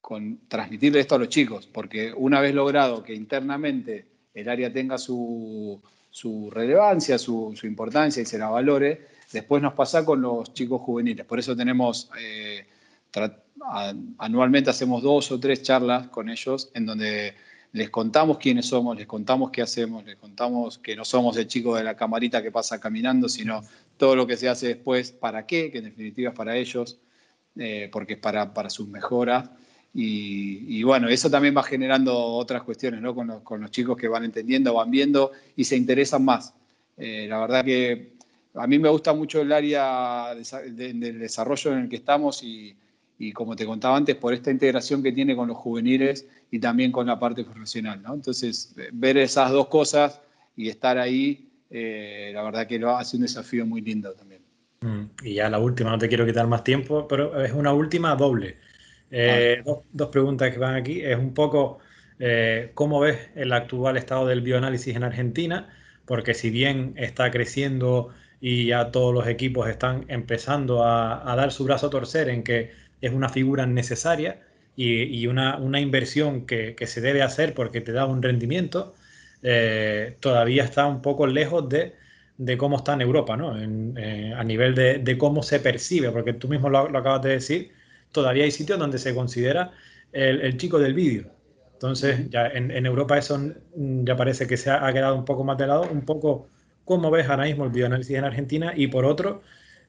con 0.03 0.49
transmitirle 0.49 0.99
esto 0.99 1.15
a 1.15 1.17
los 1.17 1.29
chicos, 1.29 1.65
porque 1.65 2.11
una 2.13 2.41
vez 2.41 2.53
logrado 2.53 3.01
que 3.01 3.15
internamente 3.15 4.05
el 4.33 4.49
área 4.49 4.71
tenga 4.71 4.97
su, 4.97 5.81
relevancia, 6.51 7.17
su, 7.17 7.57
importancia 7.63 8.21
y 8.21 8.25
se 8.25 8.37
la 8.37 8.49
valore, 8.49 9.07
después 9.31 9.63
nos 9.63 9.73
pasa 9.75 10.03
con 10.03 10.21
los 10.21 10.53
chicos 10.53 10.81
juveniles. 10.81 11.25
Por 11.25 11.39
eso 11.39 11.55
tenemos, 11.55 12.09
eh, 12.19 12.65
anualmente 14.17 14.69
hacemos 14.69 15.01
dos 15.01 15.31
o 15.31 15.39
tres 15.39 15.63
charlas 15.63 16.09
con 16.09 16.29
ellos 16.29 16.69
en 16.73 16.85
donde 16.85 17.35
les 17.71 17.89
contamos 17.89 18.39
quiénes 18.39 18.65
somos, 18.65 18.97
les 18.97 19.07
contamos 19.07 19.51
qué 19.51 19.61
hacemos, 19.61 20.03
les 20.03 20.17
contamos 20.17 20.79
que 20.79 20.97
no 20.97 21.05
somos 21.05 21.37
el 21.37 21.47
chico 21.47 21.77
de 21.77 21.85
la 21.85 21.95
camarita 21.95 22.43
que 22.43 22.51
pasa 22.51 22.77
caminando, 22.77 23.29
sino 23.29 23.63
todo 23.95 24.17
lo 24.17 24.27
que 24.27 24.35
se 24.35 24.49
hace 24.49 24.67
después, 24.67 25.13
para 25.13 25.45
qué, 25.45 25.71
que 25.71 25.77
en 25.77 25.85
definitiva 25.85 26.31
es 26.31 26.35
para 26.35 26.57
ellos, 26.57 26.99
eh, 27.55 27.87
porque 27.89 28.15
es 28.15 28.19
para, 28.19 28.53
para 28.53 28.69
sus 28.69 28.89
mejoras. 28.89 29.49
Y, 29.95 30.82
bueno, 30.82 31.08
eso 31.08 31.29
también 31.29 31.56
va 31.56 31.62
generando 31.62 32.17
otras 32.17 32.63
cuestiones 32.63 32.99
¿no? 32.99 33.13
con, 33.13 33.62
los, 33.62 33.71
chicos 33.71 33.95
que 33.95 34.08
van 34.08 34.23
entendiendo, 34.23 34.73
van 34.73 34.89
viendo 34.89 35.32
y 35.56 35.63
se 35.65 35.75
interesan 35.75 36.25
más. 36.25 36.53
Eh, 36.97 37.27
la 37.29 37.39
verdad 37.39 37.63
que 37.63 38.13
a 38.56 38.65
mí 38.65 38.79
me 38.79 38.89
gusta 38.89 39.13
mucho 39.13 39.41
el 39.41 39.51
área 39.51 40.34
del 40.34 41.19
desarrollo 41.19 41.73
en 41.73 41.79
el 41.79 41.89
que 41.89 41.97
estamos 41.97 42.43
y, 42.43 42.75
y 43.19 43.32
como 43.32 43.56
te 43.56 43.65
contaba 43.65 43.95
antes, 43.95 44.15
por 44.15 44.34
esta 44.34 44.51
integración 44.51 45.03
que 45.03 45.12
tiene 45.12 45.36
con 45.36 45.47
los 45.47 45.58
juveniles 45.58 46.27
y 46.51 46.60
también 46.60 46.91
con 46.91 47.08
la 47.08 47.19
parte 47.19 47.43
profesional. 47.43 48.01
¿no? 48.01 48.13
Entonces, 48.13 48.75
ver 48.91 49.17
esas 49.17 49.51
dos 49.51 49.67
cosas 49.67 50.21
y 50.56 50.69
estar 50.69 50.97
ahí, 50.97 51.49
eh, 51.69 52.32
la 52.34 52.43
verdad 52.43 52.67
que 52.67 52.79
lo 52.79 52.95
hace 52.95 53.17
un 53.17 53.23
desafío 53.23 53.65
muy 53.65 53.82
lindo 53.82 54.13
también. 54.13 54.41
Mm, 54.82 55.03
y 55.23 55.36
ya 55.36 55.49
la 55.49 55.60
última, 55.60 55.91
no 55.91 55.97
te 55.97 56.08
quiero 56.08 56.25
quitar 56.25 56.47
más 56.47 56.63
tiempo, 56.63 57.08
pero 57.08 57.41
es 57.43 57.53
una 57.53 57.73
última 57.73 58.15
doble. 58.15 58.58
Eh, 59.15 59.63
dos, 59.91 60.10
preguntas 60.10 60.52
que 60.52 60.60
van 60.60 60.76
aquí. 60.76 61.02
Es 61.02 61.17
un 61.17 61.34
poco 61.34 61.80
eh, 62.19 62.71
cómo 62.73 62.99
ves 62.99 63.30
el 63.36 63.54
actual 63.54 63.97
estado 63.97 64.28
del 64.28 64.41
bioanálisis 64.41 64.95
en 64.95 65.04
Argentina, 65.04 65.69
porque 66.06 66.34
si 66.34 66.49
bien 66.49 66.93
está 66.97 67.32
creciendo 67.32 68.10
y 68.41 68.67
ya 68.67 68.91
todos 68.91 69.13
los 69.13 69.28
equipos 69.28 69.69
están 69.69 70.06
empezando 70.10 70.84
a, 70.84 71.32
a 71.32 71.36
dar 71.36 71.52
su 71.52 71.63
brazo 71.63 71.88
a 71.88 71.89
torcer 71.89 72.30
en 72.30 72.43
que 72.43 72.71
es 73.02 73.13
una 73.13 73.30
figura 73.30 73.65
necesaria 73.65 74.41
y, 74.76 75.28
una, 75.28 75.80
inversión 75.80 76.45
que, 76.45 76.76
se 76.88 77.02
debe 77.02 77.21
hacer 77.21 77.54
porque 77.54 77.82
te 77.82 77.91
da 77.91 78.06
un 78.06 78.21
rendimiento. 78.21 78.95
eh, 79.43 80.17
todavía 80.19 80.63
está 80.63 80.88
un 80.88 81.02
poco 81.02 81.28
lejos 81.28 81.67
de, 81.69 81.93
cómo 82.58 82.78
está 82.78 82.93
en 82.93 83.02
Europa, 83.02 83.38
¿no? 83.38 83.56
Eh, 83.97 84.34
a 84.36 84.43
nivel 84.43 84.76
de, 84.76 85.17
cómo 85.17 85.43
se 85.43 85.60
percibe, 85.60 86.12
porque 86.12 86.34
tú 86.34 86.47
mismo 86.47 86.69
lo, 86.69 86.80
acabas 86.80 87.21
de 87.21 87.30
decir, 87.32 87.71
todavía 88.13 88.45
hay 88.45 88.52
sitios 88.52 88.80
donde 88.80 88.97
se 88.97 89.13
considera 89.13 89.73
el, 90.13 90.56
chico 90.58 90.80
del 90.80 90.93
vídeo. 90.93 91.26
Entonces, 91.73 92.30
ya 92.30 92.47
en, 92.47 92.86
Europa 92.86 93.17
eso 93.17 93.38
ya 93.76 94.15
parece 94.15 94.47
que 94.47 94.56
se 94.56 94.71
ha, 94.71 94.93
quedado 94.93 95.15
un 95.15 95.26
poco 95.26 95.43
más 95.43 95.58
de 95.58 95.67
lado, 95.67 95.89
un 95.91 96.06
poco 96.06 96.47
cómo 96.86 97.12
ves 97.12 97.28
ahora 97.28 97.43
mismo 97.43 97.65
el 97.65 97.71
videoanálisis 97.71 98.15
en 98.15 98.23
Argentina 98.23 98.73
y 98.76 98.88
por 98.88 99.06
otro, 99.06 99.41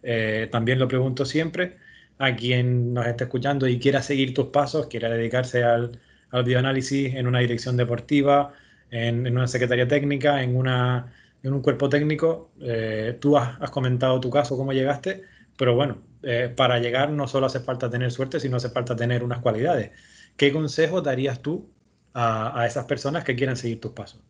eh, 0.03 0.49
también 0.51 0.81
lo 0.81 0.89
pregunto 0.89 1.25
siempre, 1.25 1.77
a 2.19 2.35
quien 2.35 2.95
nos 2.95 3.07
esté 3.07 3.25
escuchando 3.25 3.69
y 3.69 3.79
quiera 3.79 4.03
seguir 4.03 4.35
tus 4.35 4.47
pasos, 4.47 4.87
quiera 4.89 5.09
dedicarse 5.09 5.63
al, 5.63 6.01
al 6.35 6.45
bioanálisis 6.45 7.15
en 7.15 7.29
una 7.29 7.39
dirección 7.39 7.77
deportiva, 7.77 8.53
en, 8.91 9.27
una 9.27 9.47
secretaría 9.47 9.87
técnica, 9.89 10.43
en, 10.43 10.57
una, 10.57 11.13
en 11.43 11.53
un 11.53 11.63
cuerpo 11.63 11.89
técnico. 11.89 12.51
Eh, 12.61 13.17
tú 13.21 13.37
has, 13.37 13.71
comentado 13.71 14.21
tu 14.21 14.31
caso, 14.31 14.57
cómo 14.57 14.73
llegaste, 14.73 15.23
pero 15.57 15.75
bueno, 15.77 15.99
eh, 16.25 16.53
para 16.55 16.79
llegar 16.79 17.11
no 17.11 17.29
solo 17.29 17.47
hace 17.47 17.61
falta 17.61 17.91
tener 17.91 18.11
suerte, 18.11 18.41
sino 18.41 18.57
hace 18.57 18.71
falta 18.71 18.97
tener 18.97 19.23
unas 19.23 19.41
cualidades. 19.41 19.91
¿Qué 20.37 20.53
consejo 20.53 21.01
darías 21.01 21.41
tú 21.41 21.71
a, 22.15 22.65
esas 22.67 22.87
personas 22.87 23.25
que 23.25 23.35
quieran 23.37 23.57
seguir 23.57 23.81
tus 23.81 23.93
pasos? 23.93 24.21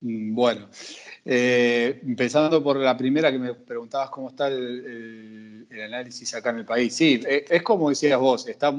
Mm, 0.00 0.34
bueno, 0.34 0.68
eh, 1.24 2.00
empezando 2.04 2.62
por 2.62 2.76
la 2.76 2.96
primera 2.96 3.30
que 3.30 3.38
me 3.38 3.54
preguntabas 3.54 4.10
cómo 4.10 4.30
está 4.30 4.48
el, 4.48 5.66
análisis 5.84 6.34
acá 6.34 6.50
en 6.50 6.58
el 6.58 6.64
país. 6.64 6.94
Sí, 6.94 7.20
es, 7.26 7.62
como 7.62 7.90
decías 7.90 8.18
vos, 8.18 8.46
está, 8.48 8.74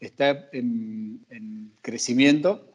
está 0.00 0.48
en, 0.52 1.72
crecimiento, 1.82 2.68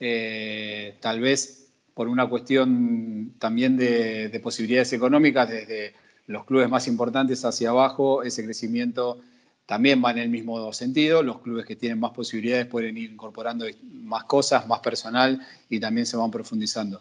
eh, 0.00 0.96
tal 1.00 1.20
vez 1.20 1.62
por 1.94 2.08
una 2.08 2.28
cuestión 2.28 3.34
también 3.38 3.76
de, 3.76 4.40
posibilidades 4.42 4.92
económicas, 4.92 5.48
desde 5.48 5.94
los 6.26 6.44
clubes 6.44 6.68
más 6.68 6.86
importantes 6.88 7.44
hacia 7.44 7.70
abajo, 7.70 8.22
ese 8.22 8.44
crecimiento 8.44 9.20
también 9.66 10.02
va 10.04 10.10
en 10.10 10.18
el 10.18 10.28
mismo 10.28 10.72
sentido. 10.72 11.22
Los 11.22 11.40
clubes 11.40 11.66
que 11.66 11.76
tienen 11.76 11.98
más 11.98 12.12
posibilidades 12.12 12.66
pueden 12.66 12.96
ir 12.96 13.10
incorporando 13.12 13.66
más 13.92 14.24
cosas, 14.24 14.66
más 14.66 14.80
personal 14.80 15.40
y 15.68 15.80
también 15.80 16.06
se 16.06 16.16
van 16.16 16.30
profundizando. 16.30 17.00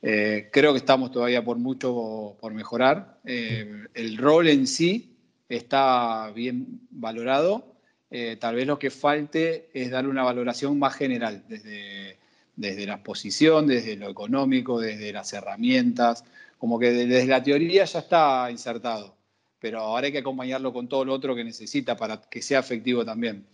Eh, 0.00 0.48
creo 0.52 0.72
que 0.72 0.78
estamos 0.78 1.10
todavía 1.10 1.44
por 1.44 1.58
mucho 1.58 2.36
por 2.40 2.54
mejorar. 2.54 3.18
Eh, 3.24 3.86
el 3.94 4.16
rol 4.16 4.48
en 4.48 4.66
sí 4.66 5.16
está 5.48 6.30
bien 6.34 6.80
valorado. 6.90 7.74
Eh, 8.10 8.36
tal 8.40 8.54
vez 8.54 8.66
lo 8.66 8.78
que 8.78 8.90
falte 8.90 9.68
es 9.74 9.90
dar 9.90 10.06
una 10.06 10.22
valoración 10.22 10.78
más 10.78 10.94
general 10.94 11.44
desde, 11.48 12.18
desde 12.56 12.86
la 12.86 12.94
exposición, 12.94 13.66
desde 13.66 13.96
lo 13.96 14.08
económico, 14.08 14.80
desde 14.80 15.12
las 15.12 15.32
herramientas. 15.32 16.24
Como 16.58 16.78
que 16.78 16.90
desde 16.90 17.26
la 17.26 17.42
teoría 17.42 17.84
ya 17.84 18.00
está 18.00 18.50
insertado, 18.50 19.16
pero 19.60 19.80
ahora 19.80 20.06
hay 20.06 20.12
que 20.12 20.18
acompañarlo 20.18 20.72
con 20.72 20.88
todo 20.88 21.04
lo 21.04 21.14
otro 21.14 21.34
que 21.34 21.44
necesita 21.44 21.96
para 21.96 22.20
que 22.20 22.42
sea 22.42 22.60
efectivo 22.60 23.04
también. 23.04 23.46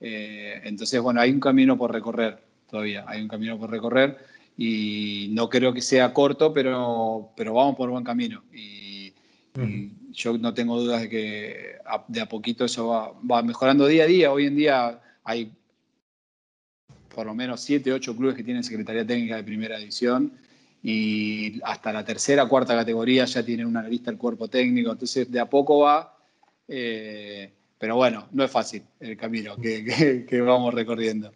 entonces, 0.00 1.00
bueno, 1.00 1.20
hay 1.20 1.30
un 1.30 1.40
camino 1.40 1.76
por 1.76 1.92
recorrer 1.92 2.42
todavía, 2.70 3.04
hay 3.06 3.22
un 3.22 3.28
camino 3.28 3.58
por 3.58 3.70
recorrer 3.70 4.18
y 4.56 5.28
no 5.32 5.48
creo 5.48 5.72
que 5.72 5.80
sea 5.80 6.12
corto, 6.12 6.52
pero, 6.52 7.32
pero 7.36 7.54
vamos 7.54 7.76
por 7.76 7.90
buen 7.90 8.04
camino. 8.04 8.42
Y, 8.52 9.12
yo 10.12 10.36
no 10.38 10.54
tengo 10.54 10.80
dudas 10.80 11.02
de 11.02 11.08
que 11.08 11.76
de 12.08 12.20
a 12.20 12.28
poquito 12.28 12.64
eso 12.64 12.88
va, 12.88 13.12
va, 13.30 13.42
mejorando 13.42 13.86
día 13.86 14.04
a 14.04 14.06
día. 14.06 14.32
Hoy 14.32 14.46
en 14.46 14.56
día 14.56 15.00
hay 15.24 15.52
por 17.14 17.26
lo 17.26 17.34
menos 17.34 17.60
7, 17.60 17.92
8 17.92 18.16
clubes 18.16 18.34
que 18.34 18.44
tienen 18.44 18.64
Secretaría 18.64 19.06
Técnica 19.06 19.36
de 19.36 19.44
Primera 19.44 19.78
División 19.78 20.32
y 20.82 21.60
hasta 21.62 21.92
la 21.92 22.04
tercera, 22.04 22.46
cuarta 22.46 22.74
categoría 22.74 23.24
ya 23.24 23.44
tienen 23.44 23.66
una 23.66 23.86
lista 23.86 24.10
del 24.10 24.18
cuerpo 24.18 24.48
técnico. 24.48 24.90
Entonces, 24.90 25.30
de 25.30 25.38
a 25.38 25.46
poco 25.46 25.80
va. 25.80 26.16
Eh, 26.66 27.52
pero 27.78 27.96
bueno, 27.96 28.28
no 28.32 28.44
es 28.44 28.50
fácil 28.50 28.82
el 29.00 29.16
camino 29.16 29.56
que, 29.56 30.26
que, 30.28 30.40
vamos 30.40 30.74
recorriendo. 30.74 31.32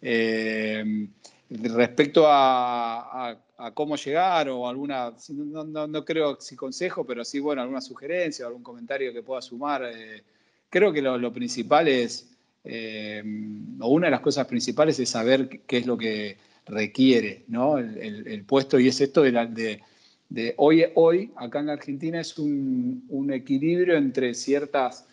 Eh, 0.00 1.08
Respecto 1.48 2.24
a, 2.26 3.38
cómo 3.72 3.94
llegar 3.96 4.48
o 4.48 4.68
alguna, 4.68 5.12
no, 5.28 6.04
creo 6.04 6.40
si 6.40 6.56
consejo, 6.56 7.04
pero 7.06 7.24
sí, 7.24 7.38
bueno, 7.38 7.62
alguna 7.62 7.80
sugerencia 7.80 8.44
o 8.44 8.48
algún 8.48 8.64
comentario 8.64 9.12
que 9.12 9.22
pueda 9.22 9.40
sumar. 9.40 9.84
Eh, 9.84 10.24
creo 10.68 10.92
que 10.92 11.00
lo, 11.00 11.32
principal 11.32 11.86
es, 11.86 12.28
o 12.64 13.88
una 13.88 14.08
de 14.08 14.10
las 14.10 14.20
cosas 14.20 14.46
principales 14.48 14.98
es 14.98 15.08
saber 15.08 15.60
qué 15.66 15.78
es 15.78 15.86
lo 15.86 15.96
que 15.96 16.36
requiere 16.66 17.44
¿no? 17.48 17.78
el, 17.78 18.44
puesto 18.46 18.78
y 18.78 18.88
es 18.88 19.00
esto 19.00 19.22
de, 19.22 19.80
de, 20.28 20.54
hoy, 20.56 20.84
hoy, 20.94 21.30
acá 21.36 21.60
en 21.60 21.70
Argentina, 21.70 22.20
es 22.20 22.38
un, 22.38 23.04
un 23.08 23.32
equilibrio 23.32 23.96
entre 23.96 24.34
ciertas 24.34 25.06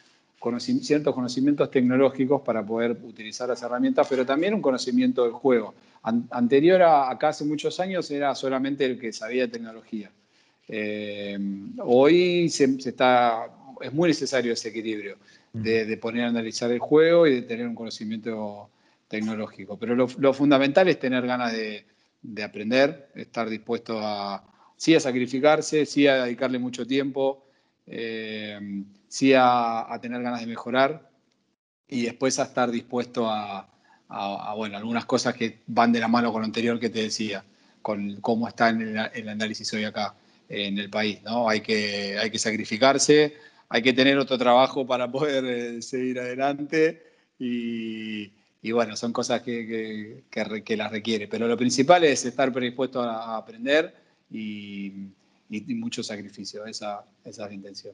ciertos 0.60 1.14
conocimientos 1.14 1.72
tecnológicos 1.72 2.42
para 2.42 2.66
poder 2.66 2.98
utilizar 3.04 3.48
las 3.48 3.62
herramientas, 3.64 4.08
pero 4.10 4.26
también 4.26 4.54
un 4.54 4.62
conocimiento 4.62 5.24
del 5.24 5.32
juego. 5.32 5.74
anterior 6.02 6.82
a 6.82 7.10
acá 7.10 7.30
hace 7.30 7.46
muchos 7.46 7.80
años 7.80 8.10
era 8.12 8.36
solamente 8.36 8.86
el 8.86 9.00
que 9.00 9.14
sabía 9.14 9.50
tecnología. 9.50 10.12
Eh, 10.68 11.38
hoy 11.80 12.50
se, 12.50 12.66
está, 12.86 13.48
es 13.82 13.94
muy 13.94 14.10
necesario 14.10 14.54
ese 14.54 14.70
equilibrio 14.70 15.18
de, 15.54 15.98
poner 15.98 16.26
a 16.26 16.28
analizar 16.30 16.72
el 16.72 16.80
juego 16.80 17.28
y 17.28 17.36
de 17.36 17.42
tener 17.44 17.68
un 17.68 17.76
conocimiento 17.76 18.70
tecnológico. 19.14 19.78
Pero 19.78 19.96
lo, 19.96 20.34
fundamental 20.34 20.88
es 20.88 21.00
tener 21.00 21.28
ganas 21.28 21.54
de, 21.54 21.86
aprender, 22.44 23.12
estar 23.14 23.48
dispuesto 23.48 24.00
a, 24.02 24.44
sí 24.76 24.96
a 24.96 25.00
sacrificarse, 25.00 25.86
sí 25.86 26.08
a 26.08 26.24
dedicarle 26.26 26.58
mucho 26.58 26.88
tiempo. 26.88 27.46
Eh, 27.86 28.60
sí 29.08 29.34
a, 29.36 30.00
tener 30.02 30.24
ganas 30.24 30.40
de 30.40 30.48
mejorar 30.48 31.08
y 31.88 32.02
después 32.06 32.40
a 32.40 32.44
estar 32.44 32.72
dispuesto 32.72 33.30
a, 33.30 33.70
bueno, 34.58 34.78
algunas 34.78 35.06
cosas 35.06 35.36
que 35.36 35.60
van 35.68 35.92
de 35.92 36.00
la 36.00 36.08
mano 36.08 36.32
con 36.32 36.42
lo 36.42 36.46
anterior 36.46 36.80
que 36.80 36.90
te 36.90 37.04
decía, 37.04 37.44
con 37.84 38.20
cómo 38.22 38.48
está 38.48 38.70
en 38.70 38.98
el, 38.98 39.30
análisis 39.30 39.72
hoy 39.74 39.84
acá 39.84 40.16
en 40.50 40.80
el 40.80 40.90
país, 40.90 41.22
¿no? 41.22 41.48
Hay 41.48 41.62
que, 41.62 42.18
hay 42.20 42.32
que 42.32 42.40
sacrificarse, 42.40 43.36
hay 43.70 43.84
que 43.84 43.94
tener 43.94 44.18
otro 44.18 44.38
trabajo 44.40 44.88
para 44.88 45.12
poder 45.12 45.46
eh, 45.46 45.82
seguir 45.84 46.20
adelante 46.20 47.04
y, 47.38 48.32
bueno, 48.72 48.96
son 48.96 49.12
cosas 49.12 49.42
que, 49.42 50.24
que, 50.30 50.78
las 50.78 50.92
requiere, 50.92 51.28
pero 51.28 51.48
lo 51.48 51.58
principal 51.58 52.04
es 52.04 52.26
estar 52.26 52.52
predispuesto 52.54 53.02
a, 53.02 53.38
aprender 53.38 53.94
y, 54.32 55.10
mucho 55.50 56.02
sacrificio, 56.02 56.66
esa, 56.66 57.04
esa 57.24 57.44
es 57.44 57.50
la 57.50 57.54
intención. 57.54 57.94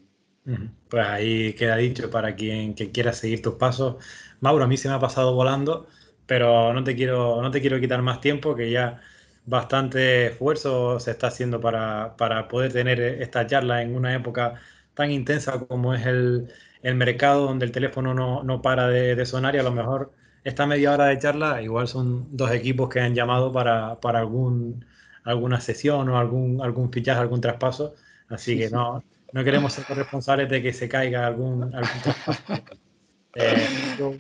Pues 0.90 1.06
ahí 1.06 1.54
queda 1.54 1.78
dicho 1.78 2.10
para 2.10 2.36
quien, 2.36 2.74
quiera 2.74 3.14
seguir 3.14 3.42
tus 3.42 3.56
pasos. 3.56 3.98
Mauro, 4.40 4.64
a 4.64 4.68
mí 4.68 4.78
se 4.78 4.88
me 4.88 4.96
ha 4.96 5.00
pasado 5.00 5.34
volando, 5.34 5.88
pero 6.26 6.74
no 6.74 6.84
te 6.84 6.96
quiero, 6.96 7.42
no 7.42 7.52
te 7.52 7.62
quiero 7.62 7.80
quitar 7.80 8.02
más 8.02 8.22
tiempo, 8.22 8.56
que 8.56 8.72
ya 8.72 9.02
bastante 9.46 10.28
esfuerzo 10.28 11.00
se 11.00 11.12
está 11.12 11.28
haciendo 11.28 11.60
para, 11.60 12.16
poder 12.48 12.74
tener 12.74 13.00
esta 13.02 13.46
charla 13.48 13.82
en 13.82 13.96
una 13.96 14.16
época 14.16 14.56
tan 14.94 15.12
intensa 15.12 15.60
como 15.60 15.94
es 15.94 16.06
el, 16.06 16.48
mercado, 16.84 17.46
donde 17.48 17.66
el 17.66 17.72
teléfono 17.72 18.14
no, 18.14 18.62
para 18.62 18.88
de, 18.88 19.26
sonar 19.26 19.56
y 19.56 19.60
a 19.60 19.64
lo 19.64 19.72
mejor 19.72 20.14
esta 20.44 20.66
media 20.66 20.94
hora 20.94 21.06
de 21.06 21.20
charla 21.20 21.62
igual 21.62 21.88
son 21.88 22.36
dos 22.36 22.52
equipos 22.52 22.90
que 22.90 23.00
han 23.00 23.14
llamado 23.14 23.52
para, 23.52 24.00
para 24.00 24.20
algún, 24.20 24.86
alguna 25.24 25.60
sesión 25.62 26.10
o 26.10 26.18
algún, 26.18 26.62
algún 26.62 26.92
fichaje, 26.92 27.20
algún 27.20 27.42
traspaso. 27.42 27.96
Así 28.30 28.58
que 28.58 28.70
no, 28.70 29.04
no 29.34 29.44
queremos 29.44 29.74
ser 29.74 29.86
responsables 29.96 30.50
de 30.50 30.62
que 30.62 30.74
se 30.74 30.88
caiga 30.88 31.26
algún, 31.28 31.72
eh, 33.36 33.68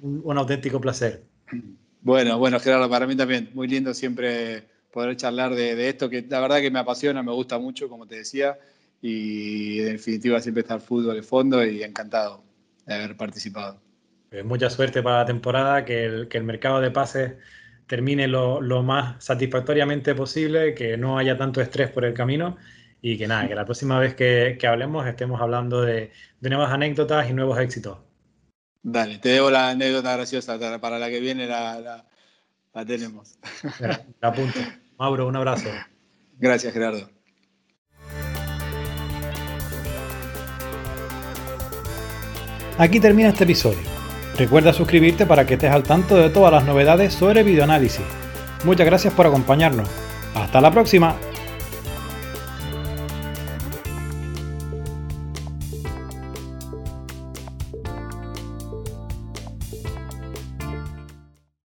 un, 0.01 0.37
auténtico 0.37 0.79
placer. 0.81 1.23
Bueno, 2.01 2.37
bueno, 2.37 2.59
Gerardo, 2.59 2.89
para 2.89 3.07
mí 3.07 3.15
también, 3.15 3.49
muy 3.53 3.67
lindo 3.67 3.93
siempre 3.93 4.67
poder 4.91 5.15
charlar 5.15 5.53
de, 5.53 5.89
esto, 5.89 6.09
que 6.09 6.25
la 6.27 6.39
verdad 6.39 6.59
que 6.59 6.71
me 6.71 6.79
apasiona, 6.79 7.21
me 7.23 7.31
gusta 7.31 7.59
mucho, 7.59 7.89
como 7.89 8.07
te 8.07 8.15
decía, 8.15 8.57
y 9.01 9.79
en 9.79 9.93
definitiva 9.93 10.39
siempre 10.41 10.61
está 10.61 10.75
el 10.75 10.81
fútbol 10.81 11.15
de 11.15 11.23
fondo 11.23 11.63
y 11.65 11.83
encantado 11.83 12.43
de 12.85 12.93
haber 12.95 13.17
participado. 13.17 13.79
Pues 14.29 14.45
mucha 14.45 14.69
suerte 14.69 15.01
para 15.01 15.19
la 15.19 15.25
temporada, 15.25 15.85
que 15.85 16.05
el, 16.05 16.27
que 16.27 16.37
el 16.37 16.43
mercado 16.43 16.81
de 16.81 16.91
pases 16.91 17.33
termine 17.87 18.27
lo, 18.27 18.61
lo, 18.61 18.83
más 18.83 19.23
satisfactoriamente 19.23 20.13
posible, 20.13 20.75
que 20.75 20.95
no 20.97 21.17
haya 21.17 21.37
tanto 21.37 21.59
estrés 21.59 21.89
por 21.89 22.05
el 22.05 22.13
camino 22.13 22.57
y 23.01 23.17
que 23.17 23.27
nada, 23.27 23.47
que 23.47 23.55
la 23.55 23.65
próxima 23.65 23.99
vez 23.99 24.13
que, 24.13 24.57
hablemos 24.67 25.07
estemos 25.07 25.41
hablando 25.41 25.81
de, 25.81 26.11
nuevas 26.41 26.71
anécdotas 26.71 27.29
y 27.29 27.33
nuevos 27.33 27.57
éxitos. 27.59 27.97
Dale, 28.83 29.17
te 29.17 29.29
debo 29.29 29.49
la 29.49 29.69
anécdota 29.69 30.15
graciosa, 30.15 30.59
para 30.79 30.99
la 30.99 31.09
que 31.09 31.19
viene 31.19 31.47
la, 31.47 32.05
la, 32.73 32.85
tenemos. 32.85 33.37
La 33.79 34.29
apunto. 34.29 34.59
Mauro, 34.97 35.27
un 35.27 35.35
abrazo. 35.35 35.69
Gracias, 36.37 36.71
Gerardo. 36.71 37.09
Aquí 42.77 42.99
termina 42.99 43.29
este 43.29 43.43
episodio. 43.43 43.98
Recuerda 44.37 44.73
suscribirte 44.73 45.25
para 45.25 45.45
que 45.45 45.55
estés 45.55 45.71
al 45.71 45.83
tanto 45.83 46.15
de 46.15 46.29
todas 46.29 46.53
las 46.53 46.65
novedades 46.65 47.13
sobre 47.13 47.43
videoanálisis. 47.43 48.05
Muchas 48.63 48.85
gracias 48.85 49.13
por 49.13 49.27
acompañarnos. 49.27 49.89
Hasta 50.35 50.61
la 50.61 50.71
próxima. 50.71 51.15